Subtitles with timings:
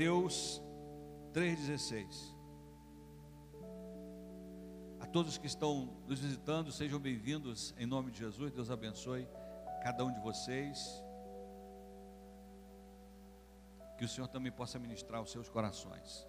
[0.00, 0.62] Mateus
[1.34, 2.34] 3,16.
[4.98, 8.50] A todos que estão nos visitando, sejam bem-vindos em nome de Jesus.
[8.50, 9.28] Deus abençoe
[9.82, 11.04] cada um de vocês.
[13.98, 16.26] Que o Senhor também possa ministrar os seus corações.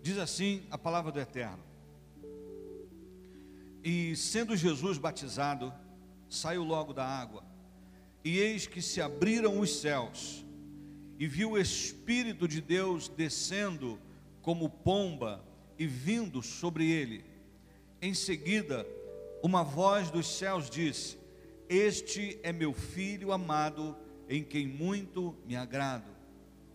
[0.00, 1.62] Diz assim a palavra do Eterno.
[3.84, 5.70] E sendo Jesus batizado,
[6.30, 7.51] saiu logo da água,
[8.24, 10.44] e eis que se abriram os céus,
[11.18, 13.98] e viu o Espírito de Deus descendo
[14.40, 15.44] como pomba
[15.78, 17.24] e vindo sobre ele.
[18.00, 18.86] Em seguida,
[19.42, 21.16] uma voz dos céus disse:
[21.68, 23.96] Este é meu filho amado,
[24.28, 26.10] em quem muito me agrado.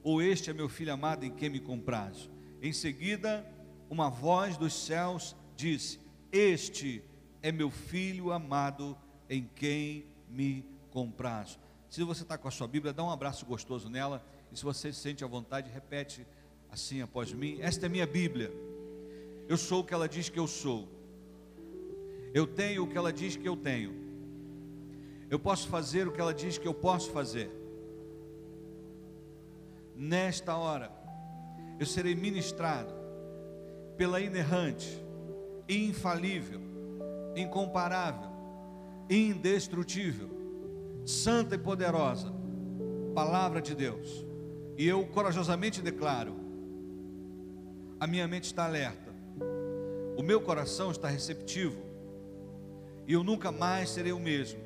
[0.03, 2.29] Ou este é meu filho amado, em quem me comprazo.
[2.61, 3.45] Em seguida,
[3.89, 5.99] uma voz dos céus disse:
[6.31, 7.03] Este
[7.41, 8.97] é meu filho amado,
[9.29, 10.65] em quem me
[10.97, 11.59] comprazo.
[11.91, 14.25] Se você está com a sua Bíblia, dá um abraço gostoso nela.
[14.51, 16.25] E se você se sente à vontade, repete
[16.71, 18.51] assim após mim: Esta é minha Bíblia.
[19.47, 20.89] Eu sou o que ela diz que eu sou.
[22.33, 23.93] Eu tenho o que ela diz que eu tenho.
[25.29, 27.51] Eu posso fazer o que ela diz que eu posso fazer.
[29.95, 30.91] Nesta hora,
[31.79, 32.91] eu serei ministrado
[33.95, 34.99] pela inerrante,
[35.69, 36.59] infalível,
[37.35, 38.31] incomparável,
[39.07, 40.36] indestrutível,
[41.07, 42.37] santa e poderosa
[43.15, 44.23] palavra de Deus.
[44.77, 46.35] E eu corajosamente declaro:
[47.99, 49.11] a minha mente está alerta,
[50.15, 51.81] o meu coração está receptivo,
[53.07, 54.59] e eu nunca mais serei o mesmo,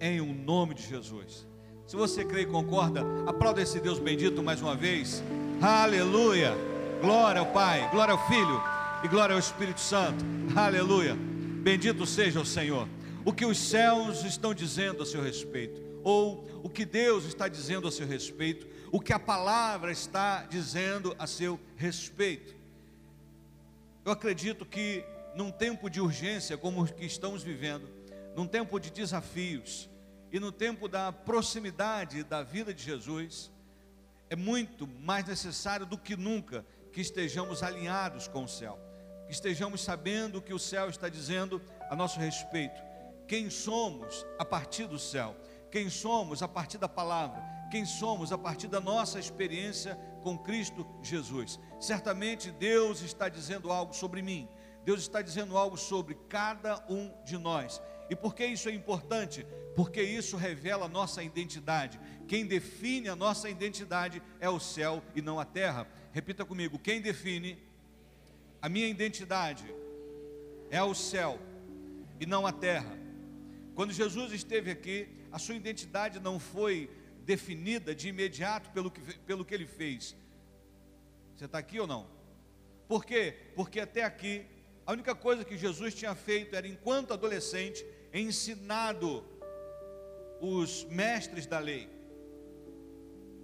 [0.00, 1.46] em o um nome de Jesus.
[1.86, 5.22] Se você crê e concorda, aplauda esse Deus bendito mais uma vez.
[5.62, 6.52] Aleluia!
[7.00, 8.60] Glória ao Pai, glória ao Filho
[9.04, 10.24] e glória ao Espírito Santo.
[10.56, 11.16] Aleluia!
[11.62, 12.88] Bendito seja o Senhor.
[13.26, 17.88] O que os céus estão dizendo a seu respeito, ou o que Deus está dizendo
[17.88, 22.54] a seu respeito, o que a palavra está dizendo a seu respeito.
[24.04, 25.04] Eu acredito que
[25.34, 27.88] num tempo de urgência como o que estamos vivendo,
[28.36, 29.90] num tempo de desafios
[30.30, 33.50] e no tempo da proximidade da vida de Jesus,
[34.30, 38.78] é muito mais necessário do que nunca que estejamos alinhados com o céu,
[39.26, 41.60] que estejamos sabendo o que o céu está dizendo
[41.90, 42.85] a nosso respeito,
[43.26, 45.36] quem somos a partir do céu,
[45.70, 50.86] quem somos a partir da palavra, quem somos a partir da nossa experiência com Cristo
[51.02, 51.58] Jesus.
[51.80, 54.48] Certamente Deus está dizendo algo sobre mim,
[54.84, 57.82] Deus está dizendo algo sobre cada um de nós.
[58.08, 59.44] E por que isso é importante?
[59.74, 62.00] Porque isso revela a nossa identidade.
[62.28, 65.88] Quem define a nossa identidade é o céu e não a terra.
[66.12, 67.58] Repita comigo: quem define
[68.62, 69.64] a minha identidade
[70.70, 71.38] é o céu
[72.20, 73.05] e não a terra.
[73.76, 76.90] Quando Jesus esteve aqui, a sua identidade não foi
[77.26, 80.16] definida de imediato pelo que, pelo que ele fez.
[81.36, 82.08] Você está aqui ou não?
[82.88, 83.36] Por quê?
[83.54, 84.46] Porque até aqui
[84.86, 89.22] a única coisa que Jesus tinha feito era, enquanto adolescente, ensinado
[90.40, 91.86] os mestres da lei.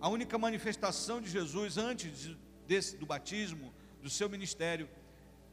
[0.01, 2.35] A única manifestação de Jesus antes
[2.67, 3.71] desse, do batismo,
[4.01, 4.89] do seu ministério,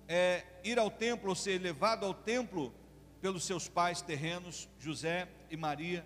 [0.08, 2.74] é ir ao templo, ou ser levado ao templo
[3.22, 6.06] pelos seus pais terrenos, José e Maria,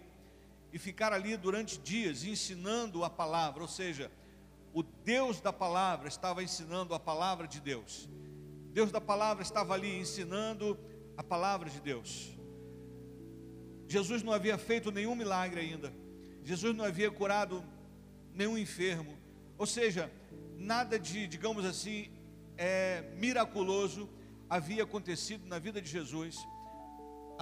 [0.71, 4.11] e ficar ali durante dias ensinando a palavra, ou seja,
[4.73, 8.09] o Deus da palavra estava ensinando a palavra de Deus.
[8.71, 10.77] Deus da palavra estava ali ensinando
[11.15, 12.35] a palavra de Deus.
[13.87, 15.93] Jesus não havia feito nenhum milagre ainda.
[16.43, 17.63] Jesus não havia curado
[18.33, 19.15] nenhum enfermo.
[19.59, 20.11] Ou seja,
[20.57, 22.09] nada de, digamos assim,
[22.57, 24.09] é, miraculoso
[24.49, 26.43] havia acontecido na vida de Jesus,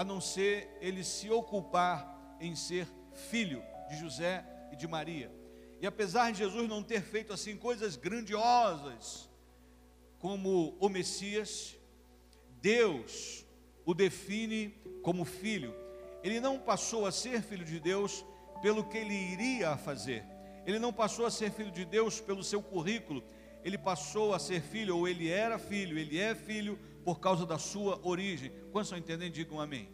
[0.01, 2.87] a não ser ele se ocupar em ser
[3.29, 5.31] filho de José e de Maria.
[5.79, 9.29] E apesar de Jesus não ter feito assim coisas grandiosas,
[10.17, 11.77] como o Messias,
[12.59, 13.45] Deus
[13.85, 15.71] o define como filho.
[16.23, 18.25] Ele não passou a ser filho de Deus
[18.59, 20.25] pelo que ele iria fazer.
[20.65, 23.23] Ele não passou a ser filho de Deus pelo seu currículo.
[23.63, 27.57] Ele passou a ser filho, ou ele era filho, ele é filho por causa da
[27.57, 28.51] sua origem.
[28.71, 29.33] Quantos estão entendendo?
[29.33, 29.89] Digam amém.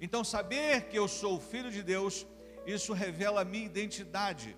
[0.00, 2.26] Então, saber que eu sou filho de Deus,
[2.66, 4.56] isso revela a minha identidade.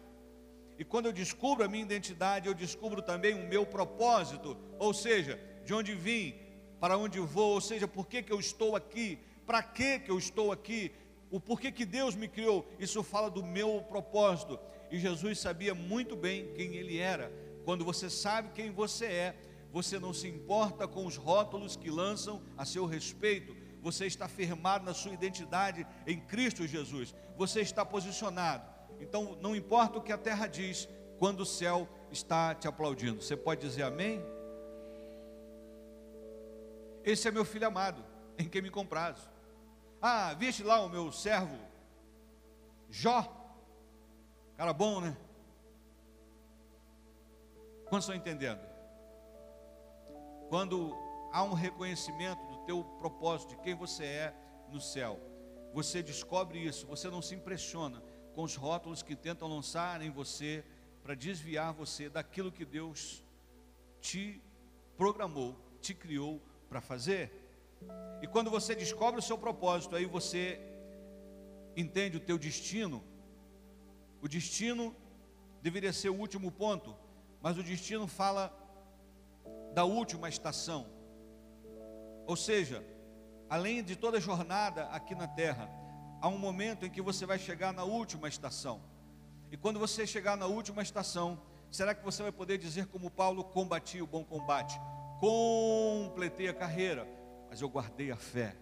[0.78, 5.40] E quando eu descubro a minha identidade, eu descubro também o meu propósito, ou seja,
[5.64, 6.34] de onde vim,
[6.80, 10.18] para onde vou, ou seja, por que, que eu estou aqui, para que, que eu
[10.18, 10.92] estou aqui,
[11.30, 12.66] o porquê que Deus me criou.
[12.78, 14.58] Isso fala do meu propósito.
[14.90, 17.32] E Jesus sabia muito bem quem ele era.
[17.64, 19.36] Quando você sabe quem você é,
[19.72, 24.84] você não se importa com os rótulos que lançam a seu respeito, você está firmado
[24.84, 28.68] na sua identidade em Cristo Jesus, você está posicionado.
[29.00, 30.88] Então, não importa o que a terra diz,
[31.18, 33.22] quando o céu está te aplaudindo.
[33.22, 34.20] Você pode dizer amém?
[37.04, 38.04] Esse é meu filho amado,
[38.38, 39.30] em quem me comprazo.
[40.00, 41.68] Ah, viste lá o meu servo
[42.90, 43.34] Jó?
[44.56, 45.16] Cara bom, né?
[47.88, 48.60] Quantos estão entendendo?
[50.48, 50.96] Quando
[51.30, 54.34] há um reconhecimento do teu propósito, de quem você é
[54.70, 55.20] no céu,
[55.74, 58.02] você descobre isso, você não se impressiona
[58.34, 60.64] com os rótulos que tentam lançar em você
[61.02, 63.22] para desviar você daquilo que Deus
[64.00, 64.40] te
[64.96, 67.30] programou, te criou para fazer.
[68.22, 70.60] E quando você descobre o seu propósito, aí você
[71.76, 73.04] entende o teu destino.
[74.22, 74.94] O destino
[75.62, 76.96] deveria ser o último ponto,
[77.40, 78.52] mas o destino fala
[79.78, 80.88] da última estação.
[82.26, 82.84] Ou seja,
[83.48, 85.70] além de toda jornada aqui na terra,
[86.20, 88.82] há um momento em que você vai chegar na última estação.
[89.52, 91.40] E quando você chegar na última estação,
[91.70, 94.76] será que você vai poder dizer como Paulo combati o bom combate?
[95.20, 97.06] Completei a carreira,
[97.48, 98.56] mas eu guardei a fé.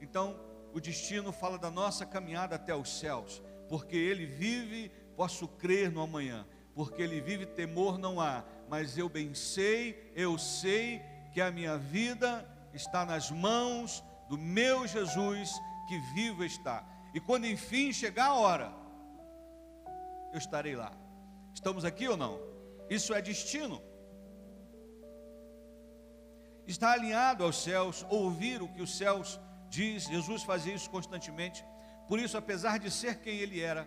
[0.00, 0.38] Então,
[0.72, 6.00] o destino fala da nossa caminhada até os céus, porque ele vive, posso crer no
[6.00, 11.50] amanhã, porque ele vive, temor não há, mas eu bem sei, eu sei que a
[11.50, 12.30] minha vida
[12.72, 15.50] está nas mãos do meu Jesus
[15.86, 16.82] que vivo está.
[17.12, 18.72] E quando enfim chegar a hora,
[20.32, 20.90] eu estarei lá.
[21.52, 22.40] Estamos aqui ou não?
[22.88, 23.78] Isso é destino.
[26.66, 29.38] Está alinhado aos céus, ouvir o que os céus
[29.68, 30.04] diz.
[30.04, 31.62] Jesus fazia isso constantemente.
[32.08, 33.86] Por isso, apesar de ser quem ele era,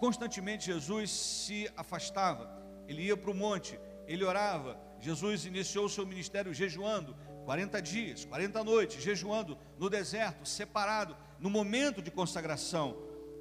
[0.00, 2.56] constantemente Jesus se afastava.
[2.88, 3.78] Ele ia para o monte,
[4.08, 4.80] ele orava.
[4.98, 7.14] Jesus iniciou o seu ministério jejuando
[7.44, 12.96] 40 dias, 40 noites, jejuando no deserto, separado, no momento de consagração.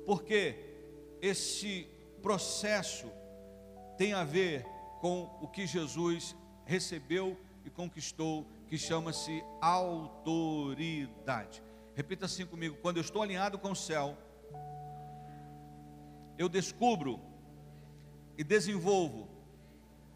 [0.06, 0.68] Porque
[1.22, 1.88] esse
[2.22, 3.12] processo
[3.98, 4.66] tem a ver
[5.00, 6.36] com o que Jesus
[6.66, 11.64] recebeu e conquistou, que chama-se autoridade.
[11.96, 14.18] Repita assim comigo: quando eu estou alinhado com o céu,
[16.38, 17.20] eu descubro
[18.38, 19.37] e desenvolvo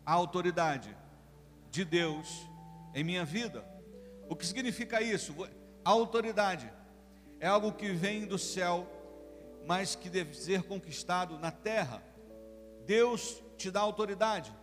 [0.06, 0.95] a autoridade
[1.69, 2.48] de Deus
[2.94, 3.65] em minha vida.
[4.30, 5.33] O que significa isso?
[5.83, 6.71] A autoridade
[7.39, 8.88] é algo que vem do céu
[9.65, 12.03] mas que deve ser conquistado na terra.
[12.86, 14.53] Deus te dá autoridade,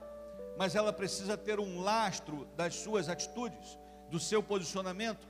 [0.56, 3.78] mas ela precisa ter um lastro das suas atitudes,
[4.10, 5.26] do seu posicionamento.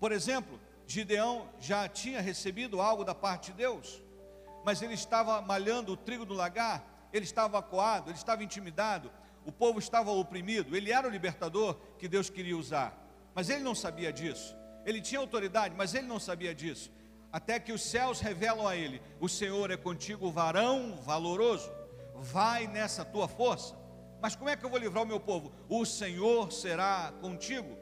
[0.00, 4.02] Por exemplo, Gideão já tinha recebido algo da parte de Deus,
[4.64, 9.10] mas ele estava malhando o trigo do lagar, ele estava acuado, ele estava intimidado,
[9.44, 12.96] o povo estava oprimido, ele era o libertador que Deus queria usar,
[13.34, 14.56] mas ele não sabia disso.
[14.84, 16.90] Ele tinha autoridade, mas ele não sabia disso
[17.32, 21.70] até que os céus revelam a ele: O Senhor é contigo, varão valoroso,
[22.14, 23.76] vai nessa tua força.
[24.20, 25.52] Mas como é que eu vou livrar o meu povo?
[25.68, 27.76] O Senhor será contigo.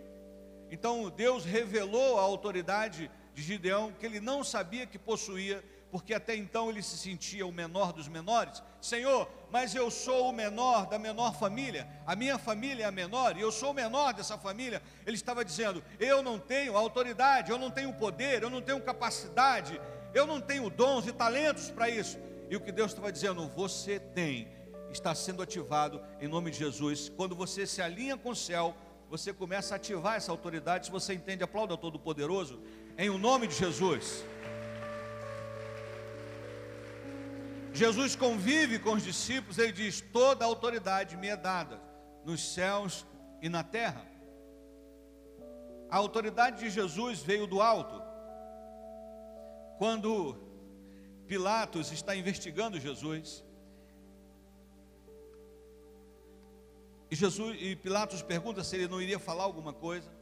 [0.71, 5.64] Então Deus revelou a autoridade de Gideão que ele não sabia que possuía,
[5.96, 8.62] porque até então ele se sentia o menor dos menores.
[8.82, 13.34] Senhor, mas eu sou o menor da menor família, a minha família é a menor
[13.34, 14.82] e eu sou o menor dessa família.
[15.06, 19.80] Ele estava dizendo: Eu não tenho autoridade, eu não tenho poder, eu não tenho capacidade,
[20.12, 22.18] eu não tenho dons e talentos para isso.
[22.50, 24.48] E o que Deus estava dizendo: Você tem,
[24.92, 27.10] está sendo ativado em nome de Jesus.
[27.16, 28.76] Quando você se alinha com o céu,
[29.08, 30.86] você começa a ativar essa autoridade.
[30.86, 32.60] Se você entende, aplauda Todo-Poderoso,
[32.98, 34.22] em o nome de Jesus.
[37.76, 41.78] Jesus convive com os discípulos, ele diz: toda a autoridade me é dada
[42.25, 43.04] nos céus
[43.42, 44.04] e na terra.
[45.90, 48.02] A autoridade de Jesus veio do alto.
[49.78, 50.37] Quando
[51.26, 53.45] Pilatos está investigando Jesus,
[57.11, 60.15] e Jesus e Pilatos pergunta se ele não iria falar alguma coisa.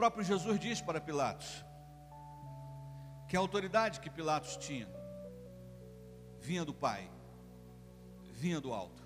[0.00, 1.62] Próprio Jesus diz para Pilatos
[3.28, 4.88] que a autoridade que Pilatos tinha
[6.40, 7.10] vinha do Pai,
[8.32, 9.02] vinha do alto.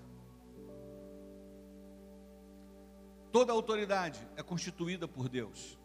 [3.29, 5.77] Toda autoridade é constituída por Deus.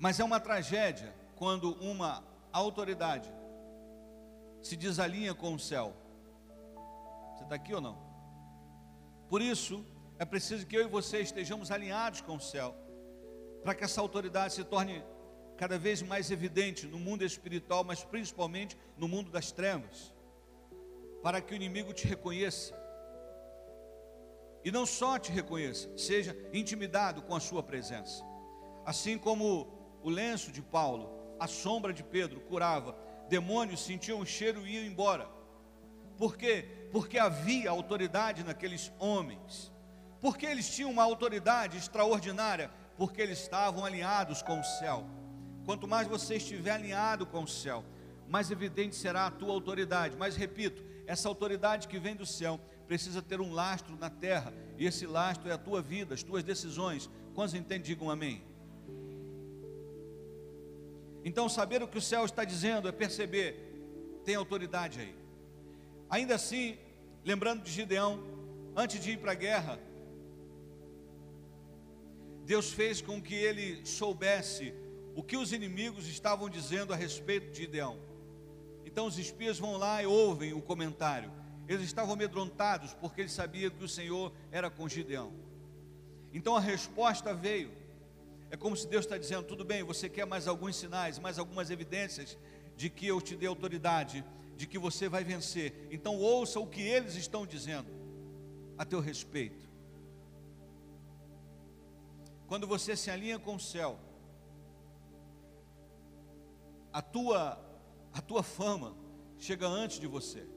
[0.00, 3.32] Mas é uma tragédia quando uma autoridade
[4.60, 5.94] se desalinha com o céu.
[7.36, 7.96] Você está aqui ou não?
[9.28, 9.86] Por isso,
[10.18, 12.74] é preciso que eu e você estejamos alinhados com o céu,
[13.62, 15.04] para que essa autoridade se torne
[15.56, 20.14] cada vez mais evidente no mundo espiritual, mas principalmente no mundo das trevas.
[21.22, 22.72] para que o inimigo te reconheça.
[24.64, 28.24] E não só te reconheça, seja intimidado com a sua presença.
[28.84, 29.68] Assim como
[30.02, 32.96] o lenço de Paulo, a sombra de Pedro curava,
[33.28, 35.28] demônios sentiam o cheiro e iam embora.
[36.16, 36.68] Por quê?
[36.92, 39.72] Porque havia autoridade naqueles homens.
[40.20, 45.06] Porque eles tinham uma autoridade extraordinária, porque eles estavam alinhados com o céu.
[45.64, 47.84] Quanto mais você estiver alinhado com o céu,
[48.26, 50.16] mais evidente será a tua autoridade.
[50.16, 54.86] Mas repito, essa autoridade que vem do céu precisa ter um lastro na terra, e
[54.86, 57.08] esse lastro é a tua vida, as tuas decisões.
[57.34, 58.42] Quantos entendem, digam amém.
[61.24, 65.14] Então, saber o que o céu está dizendo é perceber, tem autoridade aí.
[66.08, 66.78] Ainda assim,
[67.24, 68.22] lembrando de Gideão,
[68.74, 69.78] antes de ir para a guerra,
[72.48, 74.72] Deus fez com que ele soubesse
[75.14, 78.00] o que os inimigos estavam dizendo a respeito de Gideão.
[78.86, 81.30] Então os espias vão lá e ouvem o comentário.
[81.68, 85.30] Eles estavam amedrontados porque eles sabiam que o Senhor era com Gideão.
[86.32, 87.70] Então a resposta veio.
[88.50, 91.68] É como se Deus está dizendo: tudo bem, você quer mais alguns sinais, mais algumas
[91.68, 92.38] evidências
[92.78, 94.24] de que eu te dei autoridade,
[94.56, 95.86] de que você vai vencer.
[95.90, 97.90] Então ouça o que eles estão dizendo
[98.78, 99.67] a teu respeito.
[102.48, 103.98] Quando você se alinha com o céu,
[106.92, 107.64] a tua
[108.12, 108.96] a tua fama
[109.36, 110.48] chega antes de você.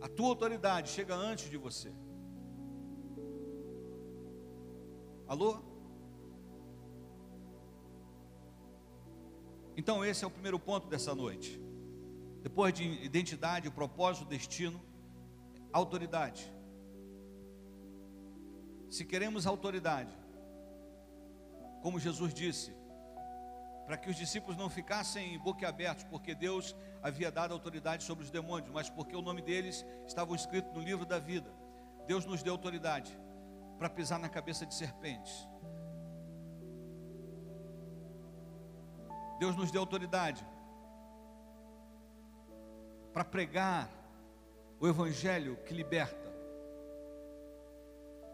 [0.00, 1.90] A tua autoridade chega antes de você.
[5.26, 5.62] Alô?
[9.76, 11.58] Então, esse é o primeiro ponto dessa noite.
[12.42, 14.80] Depois de identidade, propósito, destino,
[15.72, 16.53] autoridade.
[18.94, 20.16] Se queremos autoridade,
[21.82, 22.72] como Jesus disse,
[23.86, 28.70] para que os discípulos não ficassem boquiabertos, porque Deus havia dado autoridade sobre os demônios,
[28.70, 31.52] mas porque o nome deles estava escrito no livro da vida.
[32.06, 33.18] Deus nos deu autoridade
[33.80, 35.44] para pisar na cabeça de serpentes.
[39.40, 40.46] Deus nos deu autoridade
[43.12, 43.90] para pregar
[44.78, 46.23] o Evangelho que liberta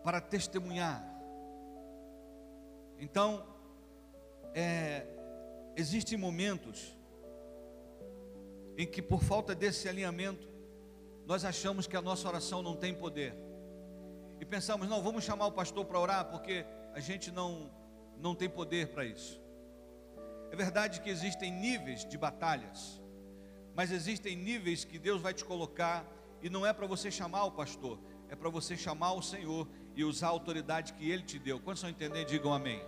[0.02, 1.04] para testemunhar.
[2.98, 3.46] Então,
[4.54, 5.06] é,
[5.76, 6.96] existem momentos
[8.76, 10.48] em que, por falta desse alinhamento,
[11.26, 13.34] nós achamos que a nossa oração não tem poder.
[14.40, 16.64] E pensamos, não, vamos chamar o pastor para orar, porque
[16.94, 17.70] a gente não,
[18.18, 19.40] não tem poder para isso.
[20.50, 23.00] É verdade que existem níveis de batalhas,
[23.74, 26.04] mas existem níveis que Deus vai te colocar,
[26.42, 30.04] e não é para você chamar o pastor, é para você chamar o Senhor e
[30.04, 31.58] usar a autoridade que Ele te deu.
[31.60, 32.26] Quantos estão entendendo?
[32.26, 32.82] Digam amém.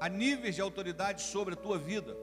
[0.00, 2.16] Há níveis de autoridade sobre a tua vida,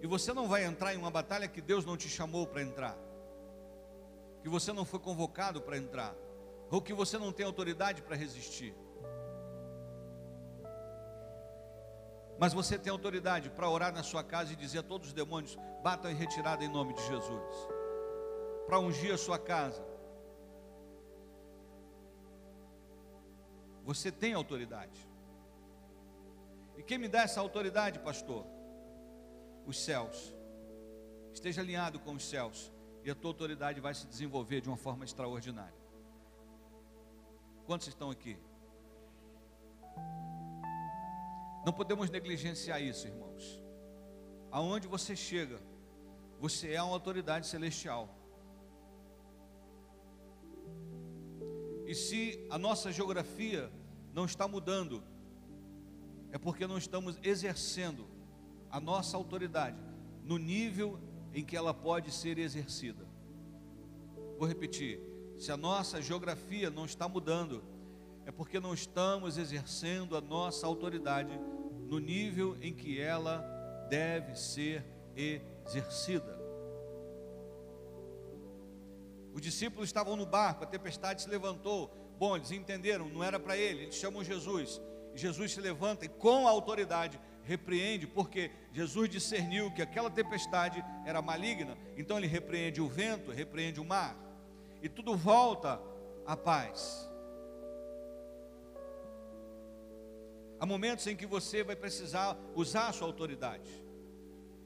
[0.00, 2.96] e você não vai entrar em uma batalha que Deus não te chamou para entrar,
[4.42, 6.14] que você não foi convocado para entrar,
[6.70, 8.74] ou que você não tem autoridade para resistir.
[12.38, 15.58] Mas você tem autoridade para orar na sua casa e dizer a todos os demônios:
[15.82, 17.68] batam em retirada em nome de Jesus.
[18.66, 19.84] Para ungir a sua casa,
[23.84, 25.08] Você tem autoridade.
[26.76, 28.46] E quem me dá essa autoridade, pastor?
[29.66, 30.34] Os céus.
[31.32, 32.72] Esteja alinhado com os céus
[33.04, 35.80] e a tua autoridade vai se desenvolver de uma forma extraordinária.
[37.64, 38.36] Quantos estão aqui?
[41.64, 43.62] Não podemos negligenciar isso, irmãos.
[44.50, 45.60] Aonde você chega,
[46.38, 48.08] você é uma autoridade celestial.
[51.90, 53.68] E se a nossa geografia
[54.14, 55.02] não está mudando,
[56.30, 58.06] é porque não estamos exercendo
[58.70, 59.76] a nossa autoridade
[60.22, 61.00] no nível
[61.34, 63.04] em que ela pode ser exercida.
[64.38, 65.00] Vou repetir:
[65.36, 67.60] se a nossa geografia não está mudando,
[68.24, 71.36] é porque não estamos exercendo a nossa autoridade
[71.88, 73.38] no nível em que ela
[73.90, 74.84] deve ser
[75.16, 76.39] exercida.
[79.32, 81.94] Os discípulos estavam no barco, a tempestade se levantou.
[82.18, 84.80] Bom, eles entenderam, não era para ele, eles chamam Jesus.
[85.14, 91.20] Jesus se levanta e com a autoridade repreende, porque Jesus discerniu que aquela tempestade era
[91.22, 91.76] maligna.
[91.96, 94.16] Então ele repreende o vento, repreende o mar.
[94.82, 95.80] E tudo volta
[96.26, 97.08] à paz.
[100.58, 103.82] Há momentos em que você vai precisar usar a sua autoridade.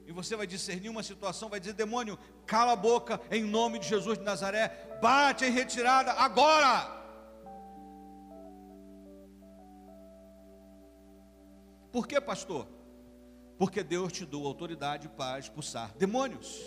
[0.05, 3.87] E você vai discernir uma situação, vai dizer: demônio, cala a boca em nome de
[3.87, 6.93] Jesus de Nazaré, bate em retirada agora.
[11.91, 12.67] Por que, pastor?
[13.57, 16.61] Porque Deus te deu autoridade para expulsar demônios.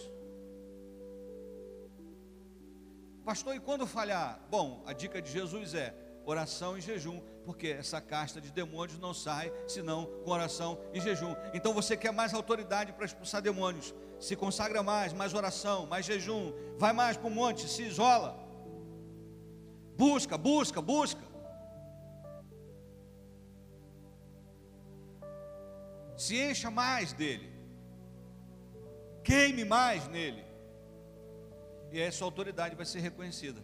[3.24, 4.40] Pastor, e quando falhar?
[4.50, 9.14] Bom, a dica de Jesus é oração e jejum, porque essa casta de demônios não
[9.14, 11.34] sai senão com oração e jejum.
[11.54, 13.94] Então você quer mais autoridade para expulsar demônios?
[14.20, 18.38] Se consagra mais, mais oração, mais jejum, vai mais para o monte, se isola.
[19.96, 21.22] Busca, busca, busca.
[26.18, 27.50] Se encha mais dele.
[29.24, 30.44] Queime mais nele
[31.90, 33.62] e essa autoridade vai ser reconhecida.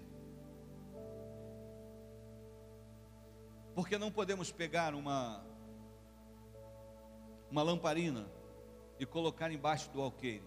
[3.74, 5.44] Porque não podemos pegar uma
[7.50, 8.26] uma lamparina
[8.98, 10.44] e colocar embaixo do alqueire.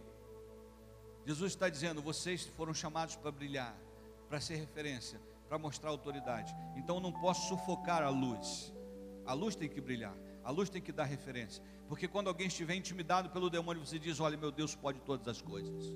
[1.25, 3.75] Jesus está dizendo: vocês foram chamados para brilhar,
[4.27, 6.53] para ser referência, para mostrar autoridade.
[6.75, 8.74] Então eu não posso sufocar a luz.
[9.25, 11.63] A luz tem que brilhar, a luz tem que dar referência.
[11.88, 15.41] Porque quando alguém estiver intimidado pelo demônio, você diz: Olha, meu Deus pode todas as
[15.41, 15.96] coisas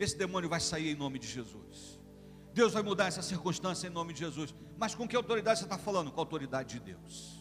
[0.00, 2.00] esse demônio vai sair em nome de Jesus.
[2.54, 4.54] Deus vai mudar essa circunstância em nome de Jesus.
[4.80, 6.10] Mas com que autoridade você está falando?
[6.10, 7.38] Com a autoridade de Deus.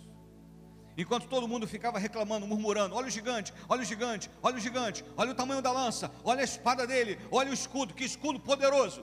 [0.97, 5.05] Enquanto todo mundo ficava reclamando, murmurando: olha o gigante, olha o gigante, olha o gigante,
[5.15, 9.01] olha o tamanho da lança, olha a espada dele, olha o escudo, que escudo poderoso.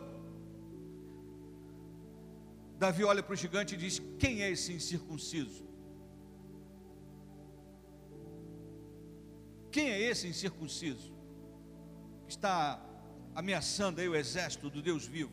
[2.78, 5.64] Davi olha para o gigante e diz: Quem é esse incircunciso?
[9.72, 11.10] Quem é esse incircunciso?
[12.26, 12.78] Que está
[13.34, 15.32] ameaçando aí o exército do Deus vivo.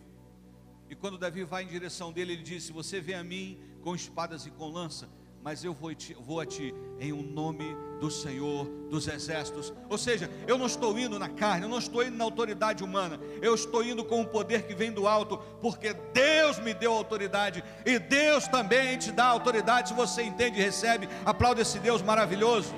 [0.93, 4.45] E quando Davi vai em direção dele, ele disse: Você vem a mim com espadas
[4.45, 5.09] e com lança,
[5.41, 9.73] mas eu vou, vou a ti em um nome do Senhor dos exércitos.
[9.89, 13.19] Ou seja, eu não estou indo na carne, eu não estou indo na autoridade humana,
[13.41, 17.63] eu estou indo com o poder que vem do alto, porque Deus me deu autoridade
[17.83, 19.89] e Deus também te dá autoridade.
[19.89, 22.71] Se você entende e recebe, aplaude esse Deus maravilhoso.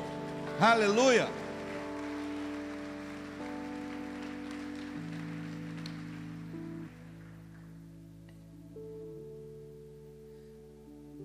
[0.57, 1.27] Aleluia.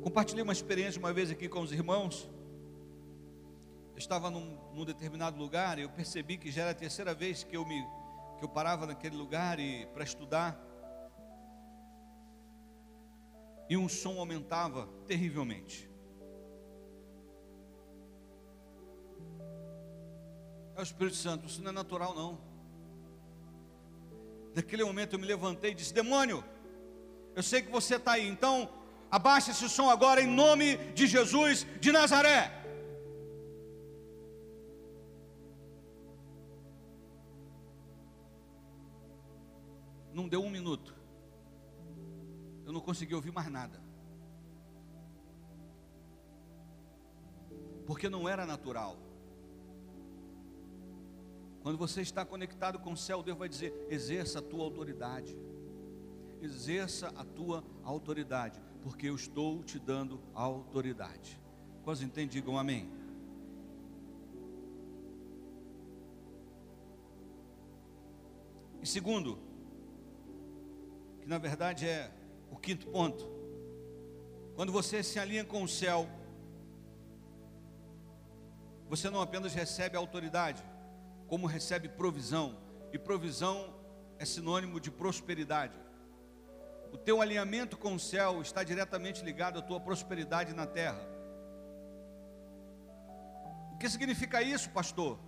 [0.03, 2.29] Compartilhei uma experiência uma vez aqui com os irmãos.
[3.93, 7.45] Eu estava num, num, determinado lugar e eu percebi que já era a terceira vez
[7.45, 7.87] que eu me
[8.39, 10.59] que eu parava naquele lugar e para estudar.
[13.69, 15.91] E um som aumentava terrivelmente.
[20.75, 22.41] É o Espírito Santo, isso não é natural não.
[24.55, 26.43] Naquele momento eu me levantei e disse: Demônio,
[27.37, 28.80] eu sei que você está aí, então
[29.11, 32.57] Abaixe esse som agora em nome de Jesus de Nazaré.
[40.15, 40.95] Não deu um minuto.
[42.65, 43.83] Eu não consegui ouvir mais nada.
[47.85, 48.97] Porque não era natural.
[51.63, 55.37] Quando você está conectado com o céu, Deus vai dizer: exerça a tua autoridade.
[56.41, 61.41] Exerça a tua autoridade porque eu estou te dando autoridade.
[61.83, 62.29] Quase entendem?
[62.29, 62.91] Digam amém.
[68.83, 69.39] E segundo,
[71.21, 72.11] que na verdade é
[72.51, 73.29] o quinto ponto,
[74.55, 76.09] quando você se alinha com o céu,
[78.89, 80.65] você não apenas recebe autoridade,
[81.29, 82.59] como recebe provisão,
[82.93, 83.73] e provisão
[84.19, 85.79] é sinônimo de prosperidade.
[86.93, 91.01] O teu alinhamento com o céu está diretamente ligado à tua prosperidade na terra.
[93.73, 95.19] O que significa isso, pastor?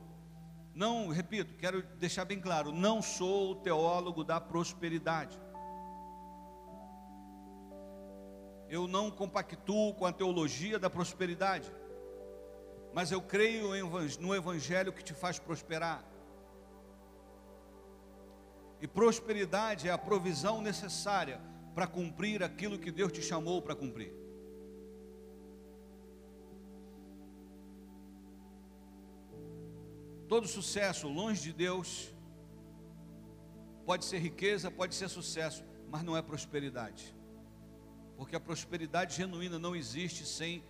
[0.74, 5.40] Não, repito, quero deixar bem claro, não sou o teólogo da prosperidade.
[8.68, 11.70] Eu não compactuo com a teologia da prosperidade.
[12.94, 13.68] Mas eu creio
[14.18, 16.02] no evangelho que te faz prosperar.
[18.80, 21.40] E prosperidade é a provisão necessária
[21.74, 24.12] para cumprir aquilo que Deus te chamou para cumprir.
[30.28, 32.14] Todo sucesso longe de Deus
[33.84, 37.14] pode ser riqueza, pode ser sucesso, mas não é prosperidade.
[38.16, 40.64] Porque a prosperidade genuína não existe sem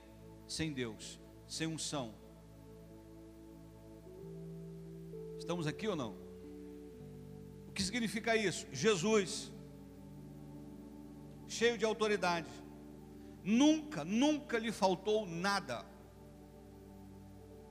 [0.46, 2.14] sem Deus, sem unção.
[5.38, 6.16] Estamos aqui ou não?
[7.68, 8.66] O que significa isso?
[8.72, 9.51] Jesus
[11.52, 12.48] cheio de autoridade.
[13.44, 15.84] Nunca, nunca lhe faltou nada.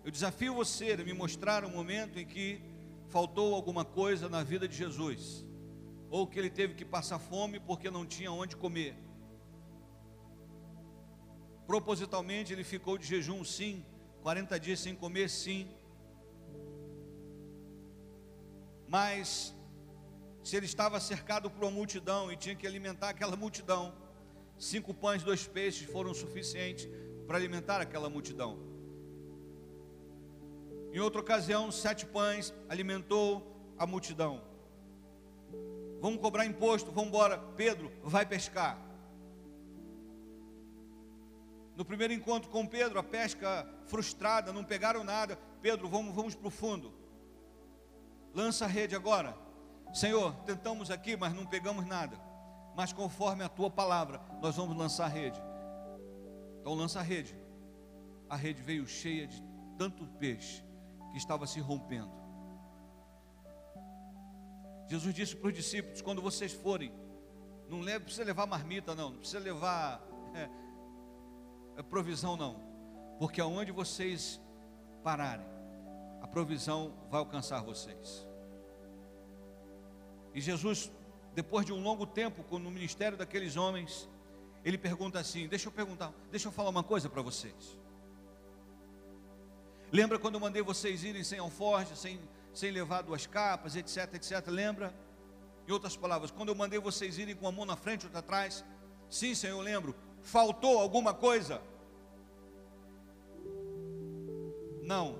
[0.04, 2.62] Eu desafio você a me mostrar um momento em que
[3.10, 5.46] faltou alguma coisa na vida de Jesus,
[6.10, 8.96] ou que ele teve que passar fome porque não tinha onde comer.
[11.66, 13.86] Propositalmente ele ficou de jejum, sim,
[14.22, 15.68] 40 dias sem comer, sim.
[18.88, 19.56] Mas
[20.44, 23.94] se ele estava cercado por uma multidão e tinha que alimentar aquela multidão,
[24.58, 26.88] cinco pães dois peixes foram suficientes
[27.28, 28.60] para alimentar aquela multidão.
[30.94, 34.42] Em outra ocasião, sete pães alimentou a multidão.
[36.02, 37.38] Vamos cobrar imposto, vamos embora.
[37.56, 38.78] Pedro, vai pescar.
[41.76, 45.40] No primeiro encontro com Pedro, a pesca frustrada, não pegaram nada.
[45.62, 46.92] Pedro, vamos, vamos para o fundo.
[48.34, 49.38] Lança a rede agora.
[49.94, 52.18] Senhor, tentamos aqui, mas não pegamos nada.
[52.76, 55.42] Mas conforme a tua palavra, nós vamos lançar a rede.
[56.60, 57.36] Então lança a rede.
[58.30, 59.44] A rede veio cheia de
[59.78, 60.64] tanto peixe
[61.12, 62.12] que estava se rompendo.
[64.88, 66.94] Jesus disse para os discípulos: quando vocês forem,
[67.68, 70.02] não leve, precisa levar marmita, não, não precisa levar
[70.34, 70.50] é,
[71.78, 72.56] é provisão, não,
[73.18, 74.40] porque aonde vocês
[75.04, 75.46] pararem,
[76.22, 78.28] a provisão vai alcançar vocês.
[80.34, 80.92] E Jesus,
[81.34, 84.10] depois de um longo tempo no ministério daqueles homens,
[84.64, 87.80] ele pergunta assim: Deixa eu perguntar, deixa eu falar uma coisa para vocês.
[89.92, 92.20] Lembra quando eu mandei vocês irem sem alforje, sem,
[92.54, 94.48] sem levar duas capas, etc, etc?
[94.48, 94.96] Lembra?
[95.68, 98.20] Em outras palavras, quando eu mandei vocês irem com a mão na frente e outra
[98.20, 98.64] atrás,
[99.10, 99.96] sim, Senhor, eu lembro.
[100.22, 101.62] Faltou alguma coisa?
[104.82, 105.20] Não,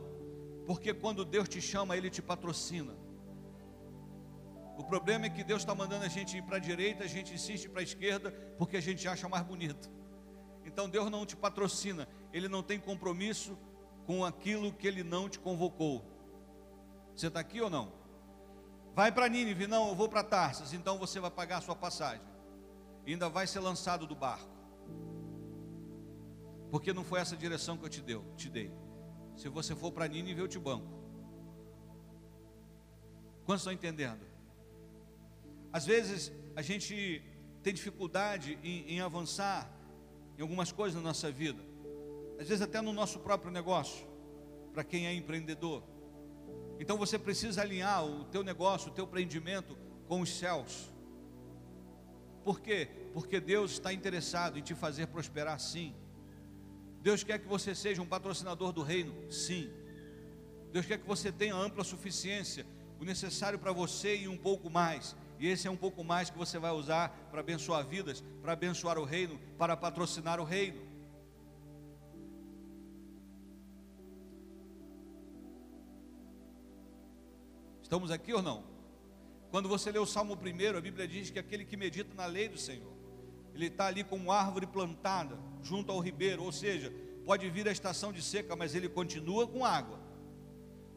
[0.66, 2.94] porque quando Deus te chama, Ele te patrocina.
[4.82, 7.36] O problema é que Deus está mandando a gente ir para a direita, a gente
[7.36, 9.92] insiste para a esquerda, porque a gente acha mais bonito.
[10.66, 13.56] Então Deus não te patrocina, Ele não tem compromisso
[14.08, 16.04] com aquilo que Ele não te convocou.
[17.16, 17.94] Você está aqui ou não?
[18.96, 22.26] Vai para Nínive, não, eu vou para Tarsis, então você vai pagar a sua passagem.
[23.06, 24.50] E ainda vai ser lançado do barco.
[26.72, 28.74] Porque não foi essa direção que eu te, deu, te dei.
[29.36, 30.88] Se você for para Nínive, eu te banco.
[33.46, 34.31] Quantos estão entendendo?
[35.72, 37.24] Às vezes a gente
[37.64, 39.72] tem dificuldade em, em avançar
[40.38, 41.62] em algumas coisas na nossa vida,
[42.40, 44.08] às vezes até no nosso próprio negócio,
[44.74, 45.84] para quem é empreendedor.
[46.80, 50.90] Então você precisa alinhar o teu negócio, o teu empreendimento com os céus.
[52.44, 52.90] Por quê?
[53.14, 55.94] Porque Deus está interessado em te fazer prosperar, sim.
[57.02, 59.70] Deus quer que você seja um patrocinador do reino, sim.
[60.72, 62.66] Deus quer que você tenha ampla suficiência,
[63.00, 65.16] o necessário para você e um pouco mais.
[65.42, 69.00] E esse é um pouco mais que você vai usar para abençoar vidas, para abençoar
[69.00, 70.80] o reino, para patrocinar o reino.
[77.82, 78.64] Estamos aqui ou não?
[79.50, 82.48] Quando você lê o Salmo 1, a Bíblia diz que aquele que medita na lei
[82.48, 82.94] do Senhor,
[83.56, 86.94] ele está ali como árvore plantada junto ao ribeiro, ou seja,
[87.26, 90.00] pode vir a estação de seca, mas ele continua com água.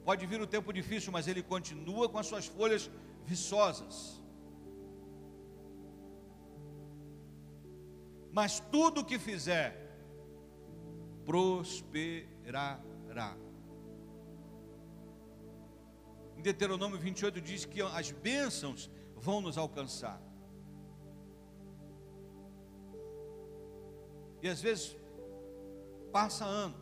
[0.04, 2.90] Pode vir o tempo difícil, mas ele continua com as suas folhas
[3.24, 4.22] viçosas.
[8.34, 9.80] Mas tudo que fizer
[11.24, 12.80] prosperará.
[16.36, 20.20] Em Deuteronômio 28 diz que as bênçãos vão nos alcançar.
[24.42, 24.96] E às vezes
[26.10, 26.76] passa anos,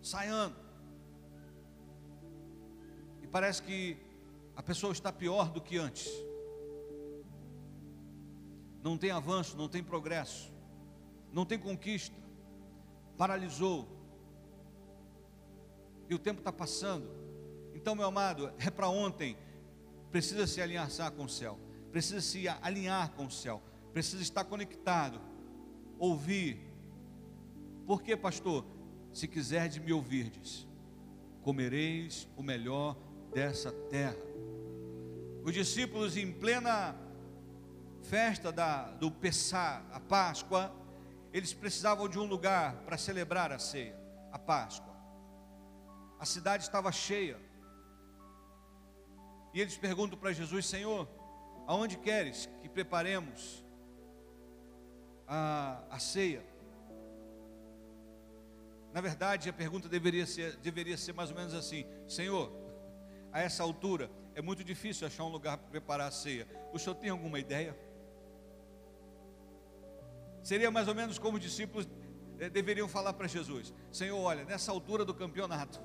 [0.00, 0.54] sai ano.
[3.22, 3.96] E parece que
[4.54, 6.08] a pessoa está pior do que antes.
[8.84, 10.54] Não tem avanço, não tem progresso
[11.36, 12.16] não tem conquista,
[13.18, 13.86] paralisou,
[16.08, 17.10] e o tempo está passando.
[17.74, 19.36] Então, meu amado, é para ontem,
[20.10, 21.60] precisa se alinhar com o céu,
[21.92, 25.20] precisa se alinhar com o céu, precisa estar conectado,
[25.98, 26.72] ouvir.
[27.86, 28.64] Por que, pastor?
[29.12, 30.66] Se quiserdes me ouvirdes,
[31.42, 32.96] comereis o melhor
[33.34, 34.16] dessa terra.
[35.44, 36.96] Os discípulos, em plena
[38.00, 40.85] festa da, do Pessá, a Páscoa,
[41.36, 43.94] eles precisavam de um lugar para celebrar a ceia,
[44.32, 44.96] a Páscoa.
[46.18, 47.38] A cidade estava cheia.
[49.52, 51.06] E eles perguntam para Jesus: Senhor,
[51.66, 53.62] aonde queres que preparemos
[55.28, 56.42] a, a ceia?
[58.94, 62.50] Na verdade, a pergunta deveria ser, deveria ser mais ou menos assim: Senhor,
[63.30, 66.48] a essa altura é muito difícil achar um lugar para preparar a ceia.
[66.72, 67.76] O senhor tem alguma ideia?
[70.46, 71.88] Seria mais ou menos como os discípulos
[72.38, 75.80] eh, deveriam falar para Jesus: Senhor, olha, nessa altura do campeonato,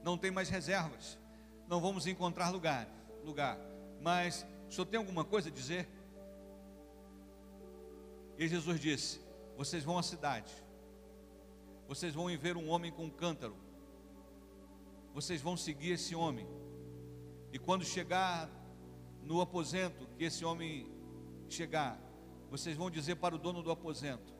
[0.00, 1.18] não tem mais reservas,
[1.66, 2.88] não vamos encontrar lugar,
[3.24, 3.58] lugar.
[4.00, 5.88] Mas o senhor tem alguma coisa a dizer?
[8.38, 9.20] E Jesus disse:
[9.56, 10.52] Vocês vão à cidade,
[11.88, 13.56] vocês vão ver um homem com um cântaro,
[15.12, 16.46] vocês vão seguir esse homem,
[17.52, 18.48] E quando chegar
[19.20, 20.88] no aposento, que esse homem
[21.48, 22.03] chegar,
[22.50, 24.34] vocês vão dizer para o dono do aposento.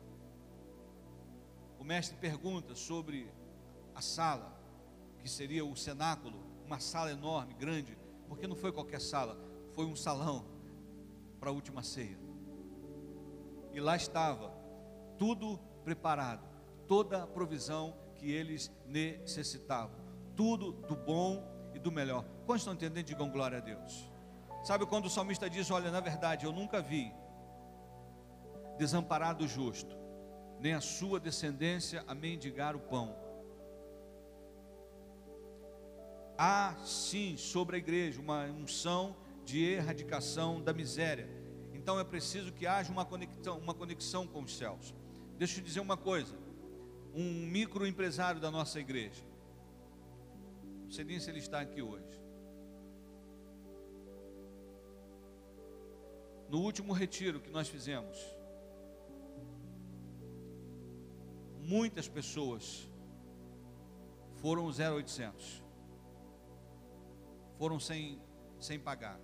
[1.79, 3.31] O mestre pergunta sobre
[3.93, 4.59] a sala,
[5.19, 9.37] que seria o cenáculo, uma sala enorme, grande, porque não foi qualquer sala,
[9.73, 10.45] foi um salão
[11.39, 12.17] para a última ceia.
[13.71, 14.51] E lá estava
[15.17, 16.47] tudo preparado,
[16.87, 19.95] toda a provisão que eles necessitavam,
[20.35, 22.25] tudo do bom e do melhor.
[22.45, 23.05] Quantos estão entendendo?
[23.05, 24.09] Digam glória a Deus.
[24.63, 27.13] Sabe quando o salmista diz: Olha, na verdade, eu nunca vi
[28.77, 29.95] desamparado o justo,
[30.59, 33.15] nem a sua descendência a mendigar o pão.
[36.37, 41.29] Há sim sobre a igreja uma unção de erradicação da miséria.
[41.73, 44.93] Então é preciso que haja uma conexão, uma conexão com os céus.
[45.37, 46.35] Deixa eu dizer uma coisa.
[47.13, 49.23] Um microempresário da nossa igreja.
[50.83, 52.19] Não sei nem se ele está aqui hoje.
[56.49, 58.17] No último retiro que nós fizemos,
[61.65, 62.89] muitas pessoas
[64.35, 65.63] foram 0800.
[67.57, 68.21] Foram sem,
[68.59, 69.19] sem pagar.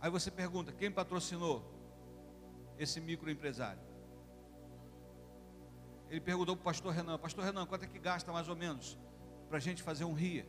[0.00, 1.64] Aí você pergunta: quem patrocinou
[2.78, 3.82] esse microempresário?
[6.10, 8.98] Ele perguntou para o pastor Renan: Pastor Renan, quanto é que gasta mais ou menos
[9.48, 10.46] para a gente fazer um RIA?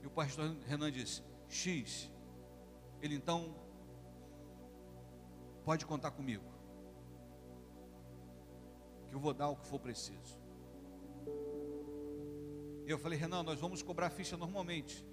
[0.00, 2.10] E o pastor Renan disse: X.
[3.02, 3.54] Ele então
[5.64, 6.51] pode contar comigo
[9.12, 10.40] que eu vou dar o que for preciso.
[12.86, 15.04] Eu falei, Renan, nós vamos cobrar ficha normalmente.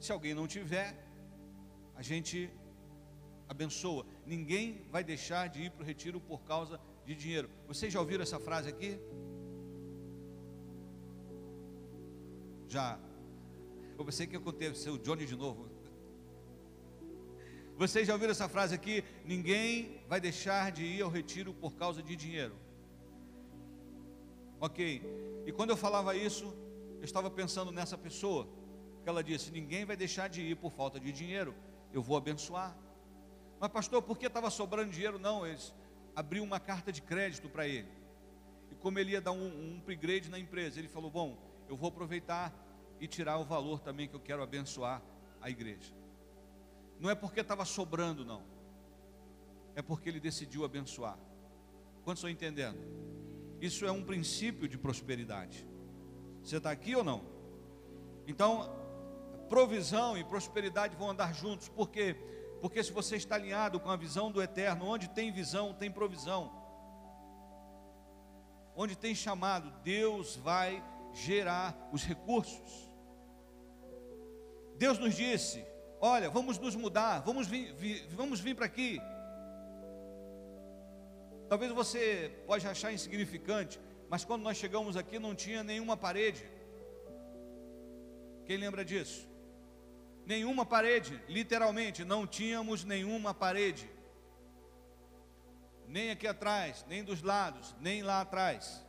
[0.00, 0.88] Se alguém não tiver,
[1.94, 2.50] a gente
[3.48, 4.04] abençoa.
[4.26, 7.48] Ninguém vai deixar de ir para o retiro por causa de dinheiro.
[7.68, 8.98] Vocês já ouviram essa frase aqui?
[12.66, 12.98] Já.
[13.96, 14.36] Eu pensei que
[14.74, 15.70] ser o Johnny de novo.
[17.76, 19.04] Vocês já ouviram essa frase aqui?
[19.24, 22.65] Ninguém vai deixar de ir ao retiro por causa de dinheiro.
[24.60, 25.02] Ok.
[25.46, 26.44] E quando eu falava isso,
[26.98, 28.48] eu estava pensando nessa pessoa.
[29.02, 31.54] Que ela disse: Ninguém vai deixar de ir por falta de dinheiro.
[31.92, 32.76] Eu vou abençoar.
[33.60, 35.18] Mas, pastor, por que estava sobrando dinheiro?
[35.18, 35.74] Não, eles
[36.14, 37.88] abriu uma carta de crédito para ele.
[38.70, 41.38] E como ele ia dar um, um upgrade na empresa, ele falou: Bom,
[41.68, 42.52] eu vou aproveitar
[43.00, 45.02] e tirar o valor também que eu quero abençoar
[45.40, 45.94] a igreja.
[46.98, 48.42] Não é porque estava sobrando, não.
[49.74, 51.18] É porque ele decidiu abençoar.
[52.02, 52.78] Quantos estão entendendo?
[53.60, 55.66] Isso é um princípio de prosperidade.
[56.42, 57.24] Você está aqui ou não?
[58.26, 58.70] Então,
[59.48, 62.16] provisão e prosperidade vão andar juntos, por quê?
[62.60, 66.52] Porque se você está alinhado com a visão do eterno, onde tem visão, tem provisão.
[68.74, 72.90] Onde tem chamado, Deus vai gerar os recursos.
[74.76, 75.64] Deus nos disse:
[76.00, 79.00] Olha, vamos nos mudar, vamos vir, vir vamos vir para aqui.
[81.48, 86.44] Talvez você pode achar insignificante, mas quando nós chegamos aqui não tinha nenhuma parede.
[88.44, 89.28] Quem lembra disso?
[90.24, 93.88] Nenhuma parede, literalmente, não tínhamos nenhuma parede.
[95.86, 98.84] Nem aqui atrás, nem dos lados, nem lá atrás.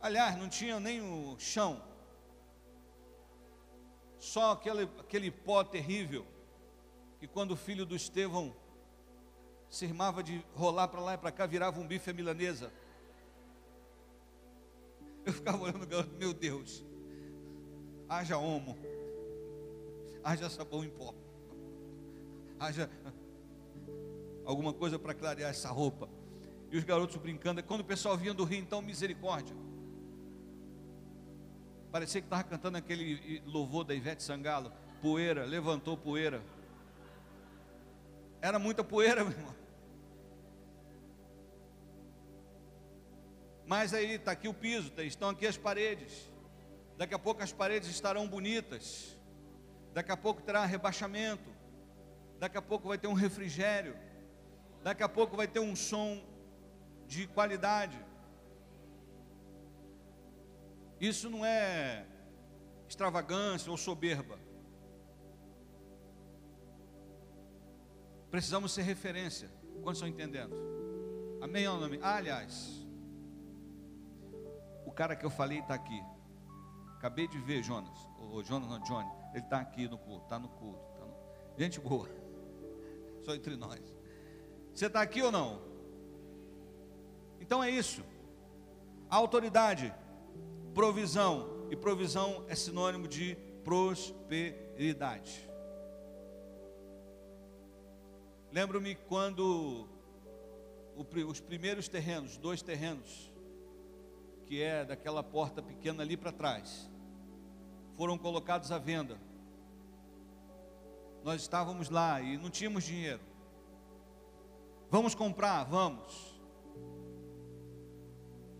[0.00, 1.82] Aliás, não tinha nem o chão.
[4.18, 6.24] Só aquele, aquele pó terrível
[7.18, 8.54] que quando o filho do Estevão
[9.68, 12.72] se irmava de rolar para lá e para cá, virava um bife à milanesa.
[15.24, 15.86] Eu ficava olhando,
[16.18, 16.84] meu Deus,
[18.08, 18.78] haja homo,
[20.24, 21.14] haja sabão em pó,
[22.58, 22.88] haja
[24.44, 26.08] alguma coisa para clarear essa roupa.
[26.70, 29.54] E os garotos brincando, quando o pessoal vinha do rio, então misericórdia.
[31.90, 36.42] Parecia que estava cantando aquele louvor da Ivete Sangalo, poeira, levantou poeira.
[38.40, 39.57] Era muita poeira, meu irmão.
[43.68, 46.32] Mas aí está aqui o piso, estão aqui as paredes.
[46.96, 49.14] Daqui a pouco as paredes estarão bonitas.
[49.92, 51.50] Daqui a pouco terá rebaixamento.
[52.38, 53.94] Daqui a pouco vai ter um refrigério.
[54.82, 56.18] Daqui a pouco vai ter um som
[57.06, 58.02] de qualidade.
[60.98, 62.06] Isso não é
[62.88, 64.38] extravagância ou soberba.
[68.30, 69.50] Precisamos ser referência.
[69.82, 70.56] Quantos estão entendendo?
[71.42, 72.00] Amém ou não amém?
[72.02, 72.87] Ah, aliás,
[74.98, 76.02] cara que eu falei está aqui.
[76.96, 77.96] Acabei de ver Jonas.
[78.32, 79.08] O Jonas não, Johnny.
[79.32, 80.24] Ele está aqui no culto.
[80.24, 80.84] Está no culto.
[80.98, 81.14] Tá no...
[81.56, 82.08] Gente boa.
[83.22, 83.80] Só entre nós.
[84.74, 85.62] Você está aqui ou não?
[87.40, 88.02] Então é isso.
[89.08, 89.94] Autoridade,
[90.74, 91.68] provisão.
[91.70, 95.48] E provisão é sinônimo de prosperidade.
[98.50, 99.88] Lembro-me quando
[101.28, 103.30] os primeiros terrenos, dois terrenos,
[104.48, 106.90] que é daquela porta pequena ali para trás,
[107.98, 109.20] foram colocados à venda.
[111.22, 113.20] Nós estávamos lá e não tínhamos dinheiro.
[114.90, 115.64] Vamos comprar?
[115.64, 116.40] Vamos.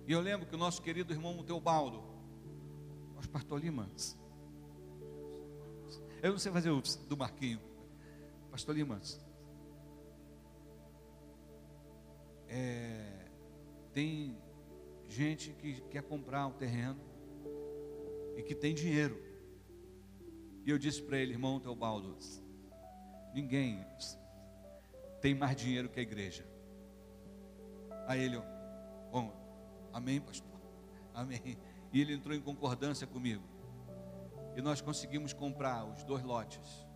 [0.07, 2.05] E eu lembro que o nosso querido irmão Teobaldo,
[3.33, 3.89] pastor Lima,
[6.23, 7.61] eu não sei fazer o do Marquinho,
[8.51, 9.01] pastor Lima,
[12.47, 13.31] é,
[13.95, 14.37] tem
[15.09, 17.01] gente que quer comprar um terreno
[18.37, 19.21] e que tem dinheiro.
[20.65, 22.17] E eu disse para ele, irmão Teobaldo,
[23.33, 23.85] ninguém
[25.21, 26.47] tem mais dinheiro que a igreja.
[28.07, 28.39] Aí ele,
[29.11, 29.33] bom,
[29.93, 30.61] amém, pastor,
[31.15, 31.59] amém.
[31.93, 33.43] E ele entrou em concordância comigo.
[34.57, 36.87] E nós conseguimos comprar os dois lotes.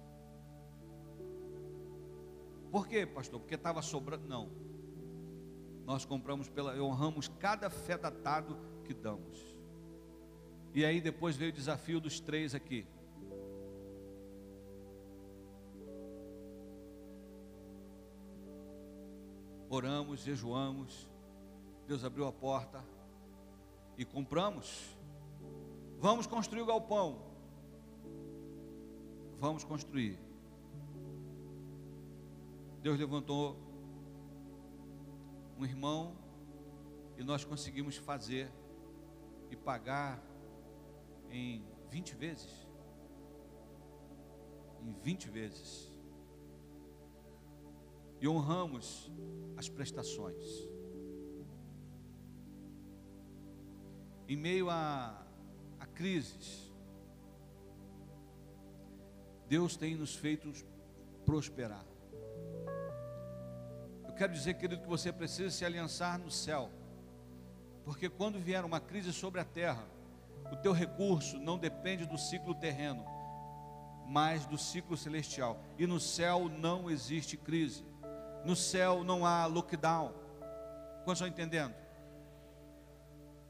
[2.71, 3.41] Por quê, pastor?
[3.41, 4.27] Porque estava sobrando.
[4.27, 4.51] Não.
[5.85, 6.81] Nós compramos pela.
[6.81, 9.39] honramos cada fé datado que damos.
[10.75, 12.87] E aí depois veio o desafio dos três aqui.
[19.69, 21.09] Oramos, jejuamos.
[21.87, 22.85] Deus abriu a porta
[23.97, 24.97] e compramos.
[25.99, 27.23] Vamos construir o galpão.
[29.39, 30.19] Vamos construir.
[32.83, 33.57] Deus levantou
[35.63, 36.17] um irmão
[37.17, 38.51] e nós conseguimos fazer
[39.49, 40.21] e pagar
[41.31, 42.69] em 20 vezes.
[44.81, 45.89] Em 20 vezes.
[48.21, 49.11] E honramos
[49.57, 50.45] as prestações.
[54.27, 55.25] Em meio a,
[55.79, 56.73] a crises,
[59.47, 60.51] Deus tem nos feito
[61.25, 61.92] prosperar.
[64.13, 66.71] Eu quero dizer, querido, que você precisa se aliançar no céu.
[67.83, 69.87] Porque quando vier uma crise sobre a terra,
[70.53, 73.03] o teu recurso não depende do ciclo terreno,
[74.07, 75.59] mas do ciclo celestial.
[75.79, 77.87] E no céu não existe crise.
[78.45, 80.13] No céu não há lockdown.
[81.05, 81.75] Quantos estão entendendo?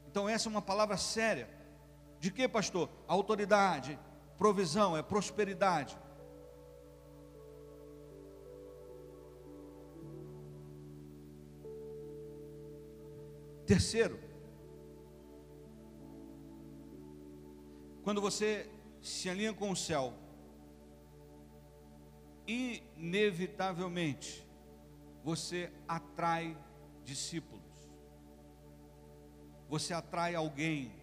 [0.07, 1.49] Então essa é uma palavra séria.
[2.21, 2.89] De que, pastor?
[3.05, 3.99] Autoridade,
[4.37, 5.97] provisão, é prosperidade.
[13.73, 14.19] Terceiro,
[18.03, 18.69] quando você
[19.01, 20.13] se alinha com o céu,
[22.45, 24.47] inevitavelmente
[25.23, 26.55] você atrai
[27.03, 27.63] discípulos,
[29.67, 30.93] você atrai alguém,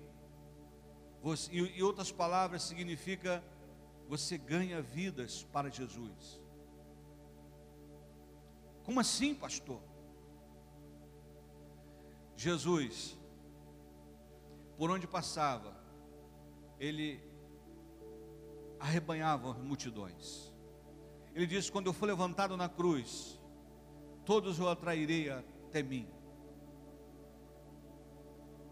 [1.20, 3.42] você, e, e outras palavras significa
[4.08, 6.40] você ganha vidas para Jesus.
[8.84, 9.89] Como assim, pastor?
[12.40, 13.18] Jesus,
[14.78, 15.76] por onde passava,
[16.78, 17.22] ele
[18.78, 20.50] arrebanhava multidões.
[21.34, 23.38] Ele disse: Quando eu for levantado na cruz,
[24.24, 26.08] todos eu atrairei até mim.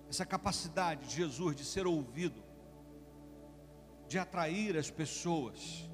[0.08, 2.42] Essa capacidade de Jesus de ser ouvido,
[4.06, 5.86] de atrair as pessoas,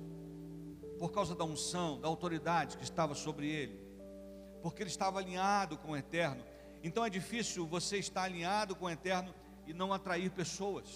[0.97, 3.85] por causa da unção, da autoridade que estava sobre ele,
[4.63, 6.54] porque ele estava alinhado com o eterno,
[6.85, 9.35] então é difícil você estar alinhado com o eterno
[9.67, 10.89] e não atrair pessoas.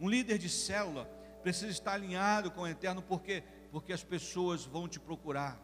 [0.00, 1.06] Um líder de célula
[1.42, 5.60] precisa estar alinhado com o eterno, porque porque as pessoas vão te procurar.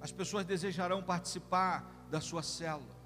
[0.00, 2.96] As pessoas desejarão participar da sua célula.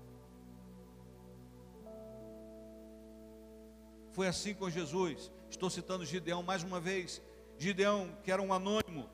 [4.13, 5.33] Foi assim com Jesus.
[5.51, 7.23] Estou citando Gideão mais uma vez.
[7.59, 9.09] Gideão, que era um anônimo,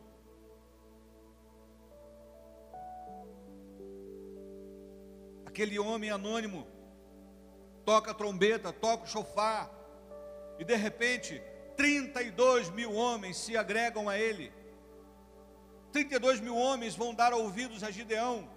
[5.59, 6.69] aquele homem anônimo
[7.85, 9.69] toca a trombeta, toca o chofar,
[10.57, 11.43] e de repente
[11.77, 14.53] 32 mil homens se agregam a ele.
[15.91, 18.49] 32 mil homens vão dar ouvidos a Gideão.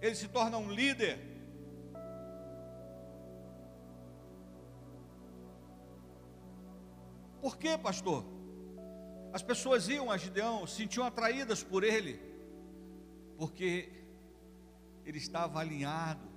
[0.00, 1.18] Ele se torna um líder.
[7.42, 8.24] Por quê, pastor?
[9.30, 12.18] As pessoas iam a Gideão, sentiam atraídas por ele,
[13.36, 13.92] porque
[15.04, 16.29] ele estava alinhado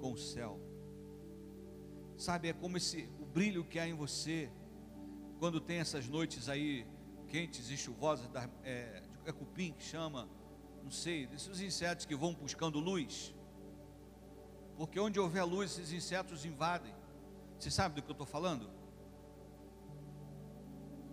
[0.00, 0.58] com o céu.
[2.16, 4.50] Sabe, é como esse o brilho que há em você
[5.38, 6.86] quando tem essas noites aí
[7.28, 10.28] quentes e chuvosas da, é, é cupim que chama,
[10.82, 13.34] não sei, desses insetos que vão buscando luz.
[14.76, 16.92] Porque onde houver luz, esses insetos invadem.
[17.58, 18.70] Você sabe do que eu estou falando?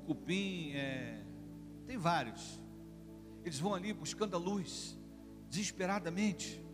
[0.05, 1.21] Cupim, é...
[1.85, 2.61] tem vários.
[3.43, 4.97] Eles vão ali buscando a luz,
[5.49, 6.65] desesperadamente.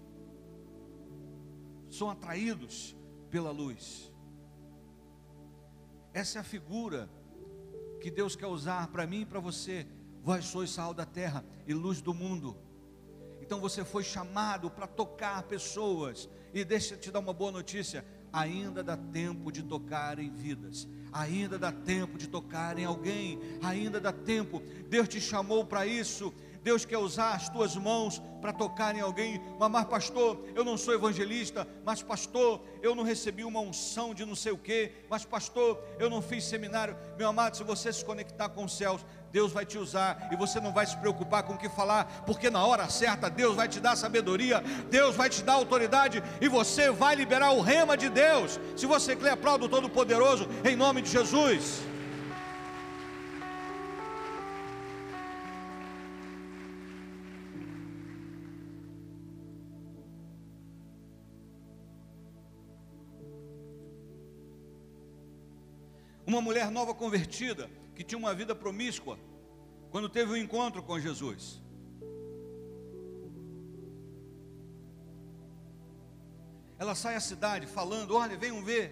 [1.93, 2.95] São atraídos
[3.29, 4.11] pela luz.
[6.11, 7.07] Essa é a figura
[8.01, 9.85] que Deus quer usar para mim e para você.
[10.23, 12.57] Vós sois sal da terra e luz do mundo.
[13.41, 16.27] Então você foi chamado para tocar pessoas.
[16.51, 20.87] E deixa eu te dar uma boa notícia: ainda dá tempo de tocar em vidas,
[21.11, 24.63] ainda dá tempo de tocar em alguém, ainda dá tempo.
[24.89, 26.33] Deus te chamou para isso.
[26.63, 29.41] Deus quer usar as tuas mãos para tocar em alguém.
[29.59, 31.67] Mas, pastor, eu não sou evangelista.
[31.85, 34.93] Mas, pastor, eu não recebi uma unção de não sei o quê.
[35.09, 36.95] Mas, pastor, eu não fiz seminário.
[37.17, 40.59] Meu amado, se você se conectar com os céus, Deus vai te usar e você
[40.61, 43.79] não vai se preocupar com o que falar, porque na hora certa Deus vai te
[43.79, 48.59] dar sabedoria, Deus vai te dar autoridade e você vai liberar o rema de Deus.
[48.77, 51.81] Se você crê, aplauda o Todo-Poderoso em nome de Jesus.
[66.33, 69.19] Uma mulher nova convertida, que tinha uma vida promíscua,
[69.91, 71.61] quando teve um encontro com Jesus.
[76.79, 78.85] Ela sai à cidade falando: Olha, venham ver.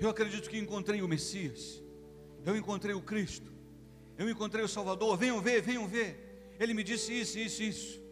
[0.00, 1.82] Eu acredito que encontrei o Messias.
[2.42, 3.52] Eu encontrei o Cristo.
[4.16, 5.18] Eu encontrei o Salvador.
[5.18, 6.56] Venham ver, venham ver.
[6.58, 8.02] Ele me disse isso, isso, isso.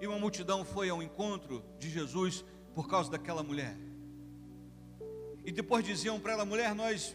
[0.00, 2.42] E uma multidão foi ao encontro de Jesus
[2.74, 3.83] por causa daquela mulher.
[5.44, 7.14] E depois diziam para ela, mulher, nós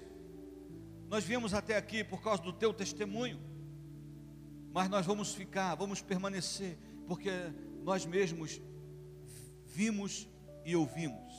[1.10, 3.42] nós viemos até aqui por causa do teu testemunho,
[4.72, 6.78] mas nós vamos ficar, vamos permanecer,
[7.08, 7.32] porque
[7.84, 8.62] nós mesmos
[9.66, 10.30] vimos
[10.64, 11.34] e ouvimos.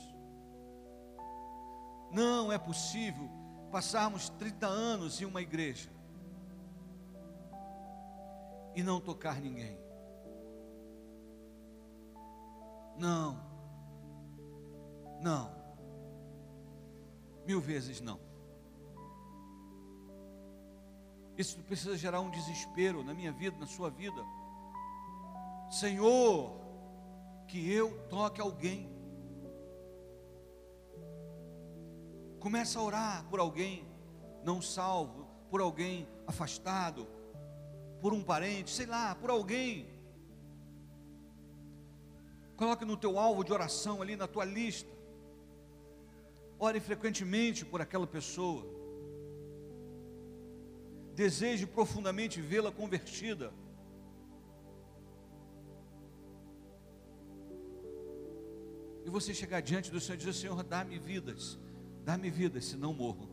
[2.11, 3.31] Não é possível
[3.71, 5.89] passarmos 30 anos em uma igreja
[8.75, 9.79] e não tocar ninguém.
[12.99, 13.41] Não,
[15.23, 15.60] não.
[17.47, 18.21] Mil vezes não.
[21.37, 24.23] Isso precisa gerar um desespero na minha vida, na sua vida.
[25.71, 26.61] Senhor,
[27.49, 28.91] que eu toque alguém.
[32.39, 33.89] Começa a orar por alguém
[34.43, 37.07] não salvo, por alguém afastado,
[38.01, 39.89] por um parente, sei lá, por alguém.
[42.57, 45.00] Coloque no teu alvo de oração ali na tua lista.
[46.67, 48.63] Ore frequentemente por aquela pessoa.
[51.15, 53.51] Deseje profundamente vê-la convertida.
[59.07, 61.59] E você chegar diante do Senhor e dizer: Senhor, dá-me vidas,
[62.05, 63.31] dá-me vidas, senão morro.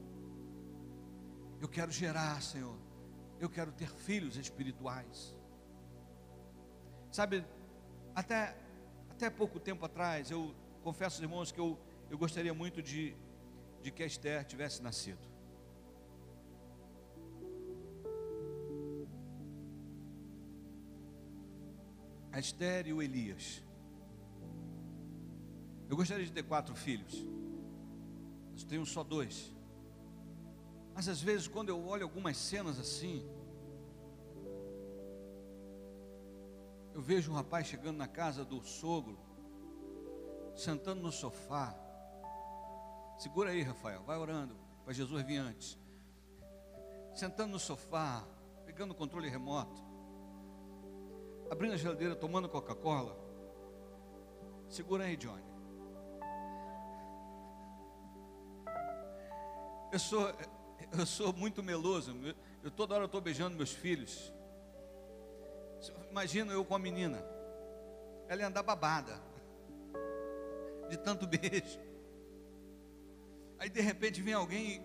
[1.60, 2.78] Eu quero gerar, Senhor.
[3.40, 5.36] Eu quero ter filhos espirituais.
[7.12, 7.44] Sabe,
[8.16, 8.58] até,
[9.10, 11.78] até pouco tempo atrás, eu confesso, irmãos, que eu
[12.10, 13.16] eu gostaria muito de,
[13.82, 15.28] de que Esther tivesse nascido.
[22.32, 23.64] A Esther e o Elias.
[25.90, 27.26] Eu gostaria de ter quatro filhos,
[28.52, 29.54] mas tenho só dois.
[30.94, 33.26] Mas às vezes, quando eu olho algumas cenas assim,
[36.94, 39.18] eu vejo um rapaz chegando na casa do sogro,
[40.56, 41.87] sentando no sofá,
[43.18, 45.78] Segura aí, Rafael, vai orando para Jesus vir antes.
[47.16, 48.24] Sentando no sofá,
[48.66, 49.84] pegando o controle remoto,
[51.50, 53.18] abrindo a geladeira, tomando Coca-Cola.
[54.70, 55.48] Segura aí, Johnny.
[59.92, 60.32] Eu sou,
[60.98, 62.16] eu sou muito meloso.
[62.62, 64.32] Eu toda hora estou beijando meus filhos.
[66.12, 67.24] Imagina eu com a menina.
[68.28, 69.20] Ela ia andar babada.
[70.90, 71.87] De tanto beijo.
[73.60, 74.82] Aí de repente vem alguém.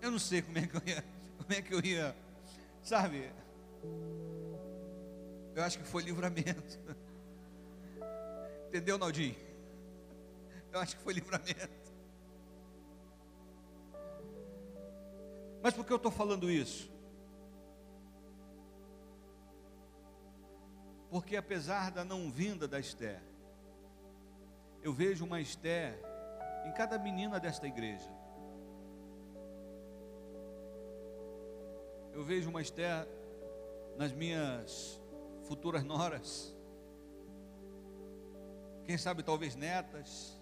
[0.00, 1.04] Eu não sei como é que eu ia.
[1.38, 2.16] Como é que eu ia.
[2.82, 3.32] Sabe?
[5.54, 6.78] Eu acho que foi livramento.
[8.68, 9.36] Entendeu, Naldinho?
[10.72, 11.82] Eu acho que foi livramento.
[15.62, 16.90] Mas por que eu estou falando isso?
[21.10, 23.22] Porque apesar da não vinda da Esther,
[24.82, 25.98] eu vejo uma Esther
[26.66, 28.10] em cada menina desta igreja.
[32.12, 33.06] Eu vejo uma Esther
[33.96, 35.00] nas minhas
[35.44, 36.54] futuras noras.
[38.84, 40.38] quem sabe talvez netas.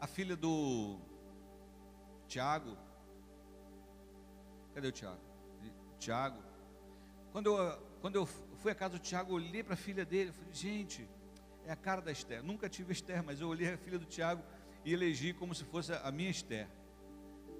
[0.00, 1.00] A filha do
[2.28, 2.76] Tiago.
[4.74, 5.20] Cadê o Tiago?
[5.98, 6.42] Tiago.
[7.32, 10.52] Quando eu, quando eu fui à casa do Tiago, olhei para a filha dele, falei,
[10.52, 11.08] gente,
[11.68, 12.42] é a cara da Esther.
[12.42, 14.42] Nunca tive Esther, mas eu olhei a filha do Tiago
[14.86, 16.66] e elegi como se fosse a minha Esther.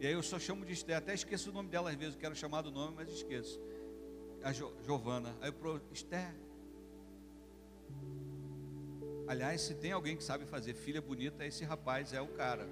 [0.00, 2.20] E aí eu só chamo de Esther, até esqueço o nome dela às vezes, eu
[2.20, 3.60] quero chamar do nome, mas esqueço.
[4.42, 5.36] A jo, Giovana.
[5.42, 6.34] Aí eu pro Esther.
[9.26, 12.66] Aliás, se tem alguém que sabe fazer filha bonita, esse rapaz é o cara.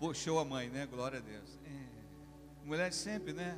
[0.00, 0.86] Puxou a mãe, né?
[0.86, 1.56] Glória a Deus.
[1.64, 2.66] É.
[2.66, 3.56] Mulher sempre, né?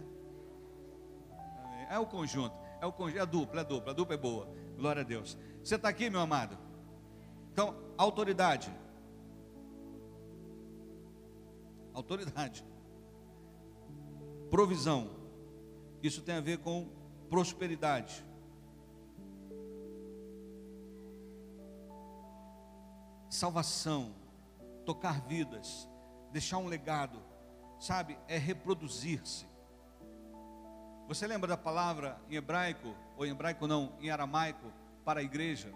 [1.91, 4.16] É o conjunto, é o conjunto, é a dupla, é a dupla, a dupla é
[4.16, 4.49] boa.
[4.76, 5.36] Glória a Deus.
[5.61, 6.57] Você está aqui, meu amado?
[7.53, 8.72] Então, autoridade.
[11.93, 12.64] Autoridade.
[14.49, 15.11] Provisão.
[16.01, 16.88] Isso tem a ver com
[17.28, 18.24] prosperidade.
[23.28, 24.14] Salvação,
[24.86, 25.88] tocar vidas,
[26.30, 27.20] deixar um legado,
[27.80, 28.16] sabe?
[28.28, 29.50] É reproduzir-se.
[31.11, 34.73] Você lembra da palavra em hebraico, ou em hebraico não, em aramaico,
[35.05, 35.69] para a igreja?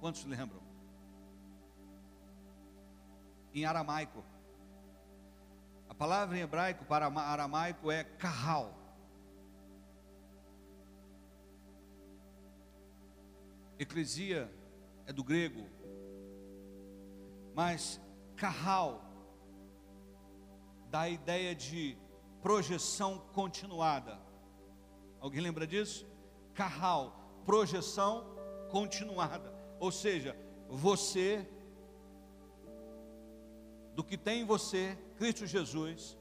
[0.00, 0.60] Quantos lembram?
[3.54, 4.22] Em aramaico.
[5.88, 8.74] A palavra em hebraico para aramaico é carral.
[13.78, 14.52] Eclesia
[15.06, 15.66] é do grego,
[17.54, 17.98] mas
[18.36, 19.02] carral
[20.90, 21.96] dá a ideia de
[22.46, 24.20] projeção continuada.
[25.18, 26.06] Alguém lembra disso?
[26.54, 28.24] Carral, projeção
[28.70, 29.52] continuada.
[29.80, 30.36] Ou seja,
[30.68, 31.44] você,
[33.96, 36.16] do que tem em você, Cristo Jesus,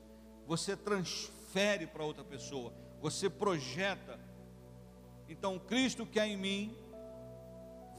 [0.48, 4.20] você transfere para outra pessoa, você projeta.
[5.30, 6.76] Então, Cristo que é em mim,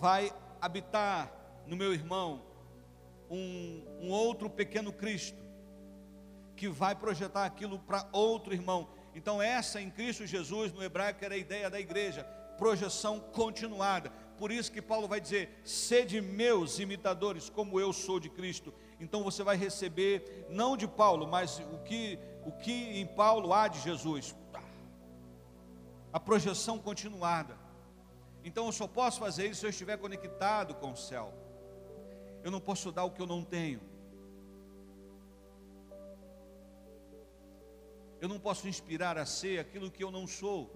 [0.01, 1.33] vai habitar
[1.65, 2.43] no meu irmão
[3.31, 5.46] um, um outro pequeno Cristo
[6.57, 8.89] que vai projetar aquilo para outro irmão.
[9.15, 12.25] Então, essa em Cristo Jesus, no hebraico, era a ideia da igreja,
[12.59, 14.11] projeção continuada.
[14.39, 18.73] Por isso que Paulo vai dizer: sede meus imitadores, como eu sou de Cristo.
[18.99, 23.69] Então você vai receber, não de Paulo, mas o que, o que em Paulo há
[23.69, 24.35] de Jesus.
[26.13, 27.59] A projeção continuada.
[28.43, 31.35] Então eu só posso fazer isso se eu estiver conectado com o céu.
[32.43, 33.81] Eu não posso dar o que eu não tenho.
[38.21, 40.75] Eu não posso inspirar a ser aquilo que eu não sou.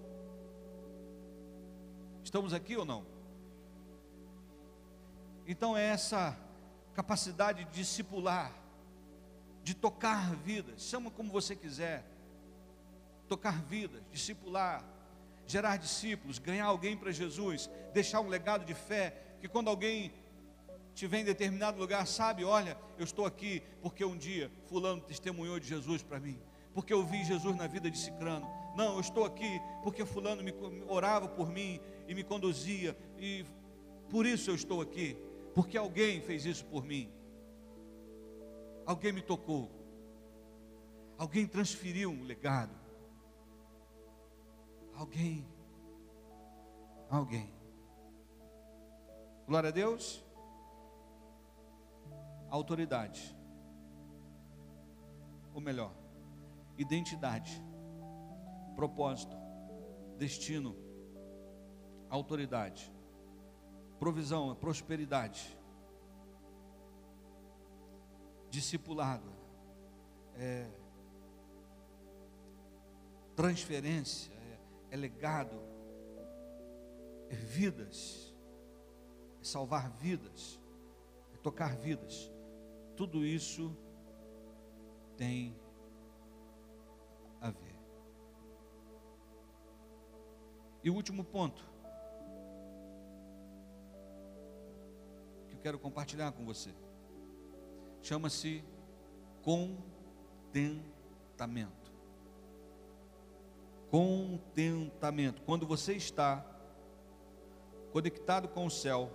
[2.23, 3.05] Estamos aqui ou não?
[5.47, 6.37] Então é essa
[6.93, 8.53] capacidade de discipular,
[9.63, 12.05] de tocar vidas, chama como você quiser.
[13.27, 14.83] Tocar vidas, discipular,
[15.47, 20.13] gerar discípulos, ganhar alguém para Jesus, deixar um legado de fé, que quando alguém
[20.93, 25.67] estiver em determinado lugar, sabe, olha, eu estou aqui porque um dia fulano testemunhou de
[25.67, 26.39] Jesus para mim
[26.73, 28.47] porque eu vi Jesus na vida de Cicrano.
[28.75, 30.53] Não, eu estou aqui porque fulano me
[30.87, 33.45] orava por mim e me conduzia e
[34.09, 35.17] por isso eu estou aqui,
[35.53, 37.11] porque alguém fez isso por mim.
[38.85, 39.69] Alguém me tocou.
[41.17, 42.75] Alguém transferiu um legado.
[44.93, 45.45] Alguém
[47.11, 47.53] alguém.
[49.45, 50.23] Glória a Deus.
[52.49, 53.35] Autoridade.
[55.53, 55.93] Ou melhor,
[56.77, 57.61] identidade,
[58.75, 59.35] propósito,
[60.17, 60.75] destino,
[62.09, 62.91] autoridade,
[63.99, 65.57] provisão, prosperidade,
[68.49, 69.31] discipulado,
[70.35, 70.67] é,
[73.35, 75.59] transferência, é, é legado,
[77.29, 78.35] é vidas,
[79.39, 80.59] é salvar vidas,
[81.33, 82.31] é tocar vidas.
[82.95, 83.75] Tudo isso
[85.15, 85.55] tem
[90.83, 91.63] E o último ponto
[95.47, 96.73] que eu quero compartilhar com você
[98.01, 98.63] chama-se
[99.43, 101.81] contentamento.
[103.91, 105.43] Contentamento.
[105.43, 106.43] Quando você está
[107.91, 109.11] conectado com o céu,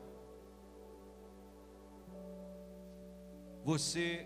[3.64, 4.24] você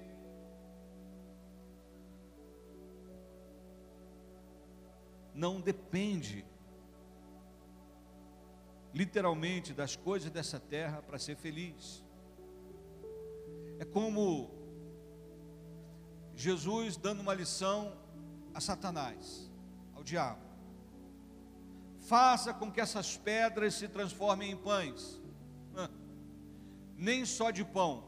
[5.33, 6.50] não depende
[9.01, 12.05] literalmente das coisas dessa terra para ser feliz.
[13.79, 14.51] É como
[16.35, 17.97] Jesus dando uma lição
[18.53, 19.51] a Satanás,
[19.95, 20.45] ao diabo.
[22.01, 25.19] faça com que essas pedras se transformem em pães.
[26.95, 28.05] Nem só de pão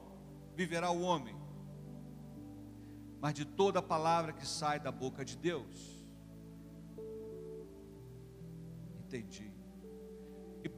[0.54, 1.36] viverá o homem,
[3.18, 6.04] mas de toda a palavra que sai da boca de Deus.
[9.00, 9.51] Entendi.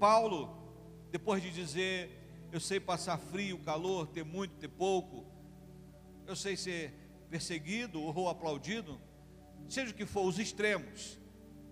[0.05, 0.55] Paulo,
[1.11, 2.11] depois de dizer,
[2.52, 5.24] eu sei passar frio, calor, ter muito, ter pouco,
[6.26, 6.92] eu sei ser
[7.30, 9.00] perseguido ou aplaudido,
[9.66, 11.18] seja o que for, os extremos.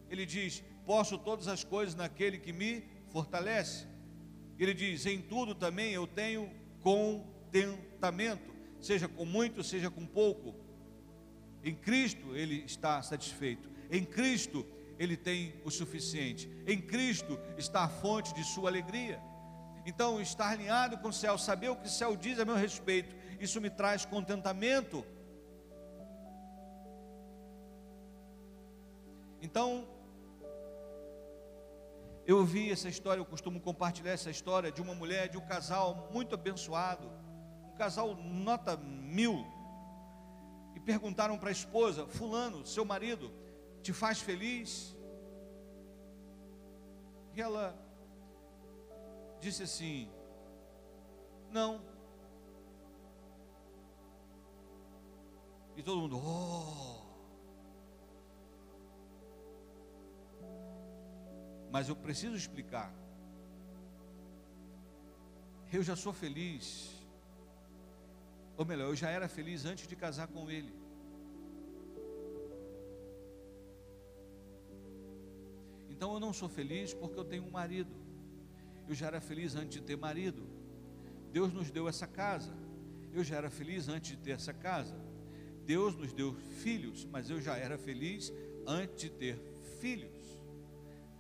[0.08, 3.86] Ele diz: Posso todas as coisas naquele que me fortalece.
[4.58, 10.54] Ele diz: Em tudo também eu tenho contentamento, seja com muito, seja com pouco.
[11.62, 13.68] Em Cristo ele está satisfeito.
[13.90, 14.81] Em Cristo ele
[15.16, 16.51] tem o suficiente.
[16.66, 19.20] Em Cristo está a fonte de sua alegria.
[19.84, 23.14] Então, estar alinhado com o céu, saber o que o céu diz a meu respeito,
[23.40, 25.05] isso me traz contentamento.
[29.40, 29.88] Então,
[32.24, 36.09] eu ouvi essa história, eu costumo compartilhar essa história de uma mulher, de um casal
[36.12, 37.11] muito abençoado,
[37.64, 39.45] um casal nota mil,
[40.76, 43.32] e perguntaram para a esposa: Fulano, seu marido,
[43.82, 44.96] te faz feliz?
[47.34, 47.76] E ela
[49.40, 50.10] disse assim:
[51.50, 51.82] Não.
[55.76, 57.02] E todo mundo, oh.
[61.70, 62.94] Mas eu preciso explicar.
[65.72, 66.90] Eu já sou feliz.
[68.58, 70.81] Ou melhor, eu já era feliz antes de casar com ele.
[76.03, 77.94] Então eu não sou feliz porque eu tenho um marido.
[78.88, 80.42] Eu já era feliz antes de ter marido.
[81.30, 82.53] Deus nos deu essa casa.
[83.12, 84.96] Eu já era feliz antes de ter essa casa.
[85.64, 88.32] Deus nos deu filhos, mas eu já era feliz
[88.66, 89.38] antes de ter
[89.78, 90.42] filhos.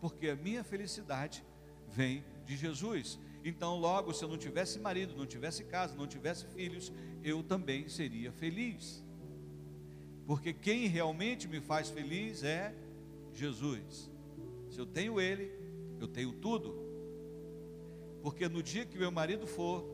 [0.00, 1.44] Porque a minha felicidade
[1.86, 3.20] vem de Jesus.
[3.44, 7.88] Então, logo, se eu não tivesse marido, não tivesse casa, não tivesse filhos, eu também
[7.88, 9.00] seria feliz.
[10.26, 12.74] Porque quem realmente me faz feliz é
[13.32, 14.10] Jesus.
[14.72, 15.52] Se eu tenho Ele,
[16.00, 16.74] eu tenho tudo.
[18.22, 19.84] Porque no dia que meu marido for,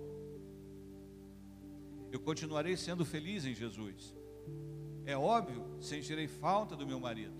[2.12, 4.14] eu continuarei sendo feliz em Jesus.
[5.04, 7.34] É óbvio, sentirei falta do meu marido.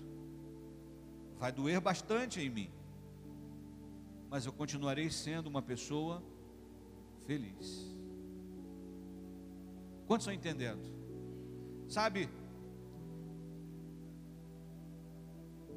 [1.39, 2.71] Vai doer bastante em mim.
[4.29, 6.21] Mas eu continuarei sendo uma pessoa
[7.25, 7.87] feliz.
[10.09, 10.83] Quantos estão entendendo?
[11.87, 12.29] Sabe,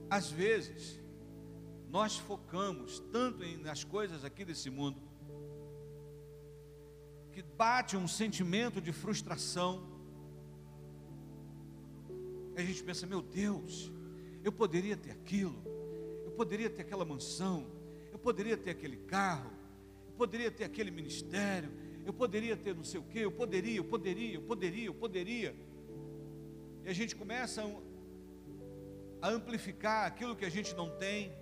[0.09, 1.00] às vezes,
[1.91, 4.97] nós focamos tanto em, nas coisas aqui desse mundo,
[7.33, 9.83] que bate um sentimento de frustração.
[12.55, 13.91] A gente pensa, meu Deus,
[14.41, 15.61] eu poderia ter aquilo,
[16.23, 17.67] eu poderia ter aquela mansão,
[18.09, 19.51] eu poderia ter aquele carro,
[20.07, 21.69] eu poderia ter aquele ministério,
[22.05, 25.53] eu poderia ter não sei o que, eu poderia, eu poderia, eu poderia, eu poderia.
[26.85, 27.61] E a gente começa
[29.21, 31.40] a amplificar aquilo que a gente não tem,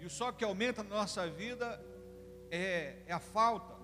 [0.00, 1.82] e só que aumenta na nossa vida
[2.50, 3.74] é, é a falta.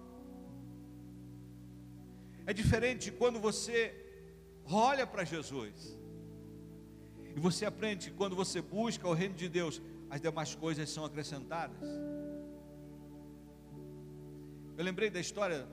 [2.46, 3.94] É diferente de quando você
[4.64, 5.98] olha para Jesus.
[7.34, 11.04] E você aprende que quando você busca o reino de Deus, as demais coisas são
[11.04, 11.88] acrescentadas.
[14.76, 15.66] Eu lembrei da história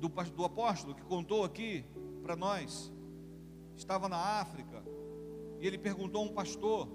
[0.00, 1.84] do, do apóstolo que contou aqui
[2.22, 2.92] para nós.
[3.76, 4.82] Estava na África
[5.60, 6.88] e ele perguntou a um pastor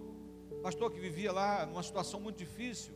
[0.64, 2.93] pastor que vivia lá numa situação muito difícil,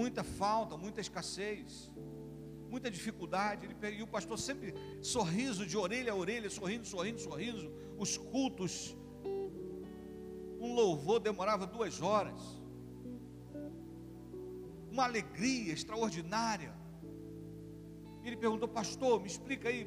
[0.00, 1.90] muita falta, muita escassez,
[2.68, 3.64] muita dificuldade.
[3.64, 7.72] Ele, e o pastor sempre sorriso de orelha a orelha, sorrindo, sorrindo, sorrindo.
[7.96, 8.94] Os cultos,
[10.60, 12.38] um louvor demorava duas horas,
[14.90, 16.74] uma alegria extraordinária.
[18.22, 19.84] Ele perguntou, pastor, me explica aí,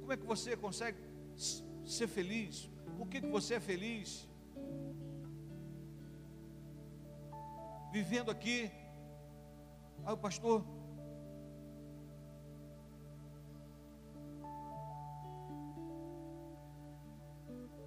[0.00, 0.98] como é que você consegue
[1.84, 2.68] ser feliz?
[2.96, 4.28] Por que, que você é feliz?
[7.92, 8.70] Vivendo aqui.
[10.04, 10.64] Aí o pastor.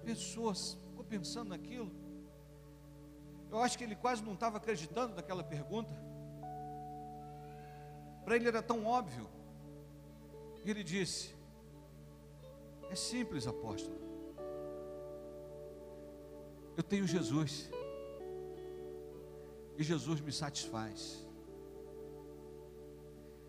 [0.04, 1.92] Pessoas, ficou pensando naquilo.
[3.50, 5.92] Eu acho que ele quase não estava acreditando naquela pergunta.
[8.24, 9.28] Para ele era tão óbvio.
[10.64, 11.34] Ele disse:
[12.90, 14.07] É simples, apóstolo.
[16.78, 17.68] Eu tenho Jesus.
[19.76, 21.26] E Jesus me satisfaz.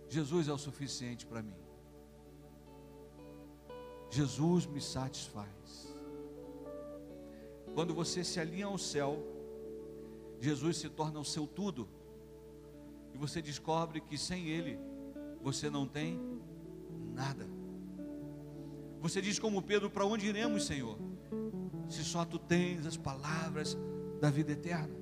[0.07, 1.59] Jesus é o suficiente para mim.
[4.09, 5.95] Jesus me satisfaz.
[7.75, 9.23] Quando você se alinha ao céu,
[10.39, 11.87] Jesus se torna o seu tudo,
[13.13, 14.79] e você descobre que sem Ele
[15.39, 16.19] você não tem
[17.13, 17.47] nada.
[18.99, 20.97] Você diz como Pedro: Para onde iremos, Senhor?
[21.89, 23.77] Se só tu tens as palavras
[24.21, 24.95] da vida eterna.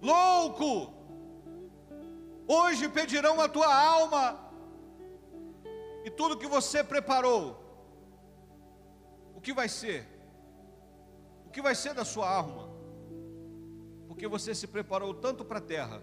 [0.00, 0.94] Louco!
[2.48, 4.38] Hoje pedirão a tua alma,
[6.04, 7.60] e tudo que você preparou,
[9.34, 10.06] o que vai ser?
[11.44, 12.70] O que vai ser da sua alma?
[14.06, 16.00] Porque você se preparou tanto para a terra,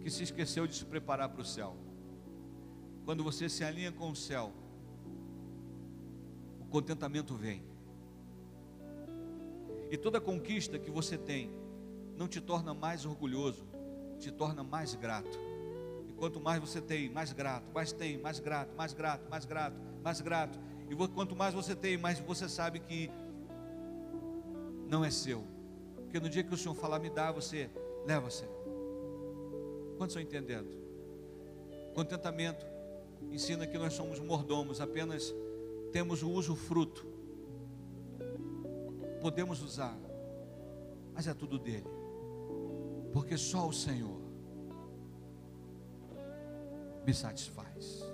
[0.00, 1.76] que se esqueceu de se preparar para o céu.
[3.04, 4.50] Quando você se alinha com o céu,
[6.70, 7.62] contentamento vem.
[9.90, 11.50] E toda conquista que você tem
[12.16, 13.66] não te torna mais orgulhoso,
[14.18, 15.38] te torna mais grato.
[16.08, 19.76] E quanto mais você tem, mais grato, mais tem, mais grato, mais grato, mais grato,
[20.02, 20.58] mais grato.
[20.90, 23.10] E quanto mais você tem, mais você sabe que
[24.88, 25.44] não é seu.
[25.96, 27.70] Porque no dia que o Senhor falar, me dá, você
[28.06, 28.52] leva, Senhor.
[29.96, 30.68] Quantos estão entendendo?
[31.94, 32.64] Contentamento
[33.30, 35.34] ensina que nós somos mordomos, apenas
[35.92, 37.06] temos o uso fruto.
[39.20, 39.98] Podemos usar,
[41.12, 41.88] mas é tudo dele.
[43.12, 44.20] Porque só o Senhor
[47.04, 48.04] me satisfaz.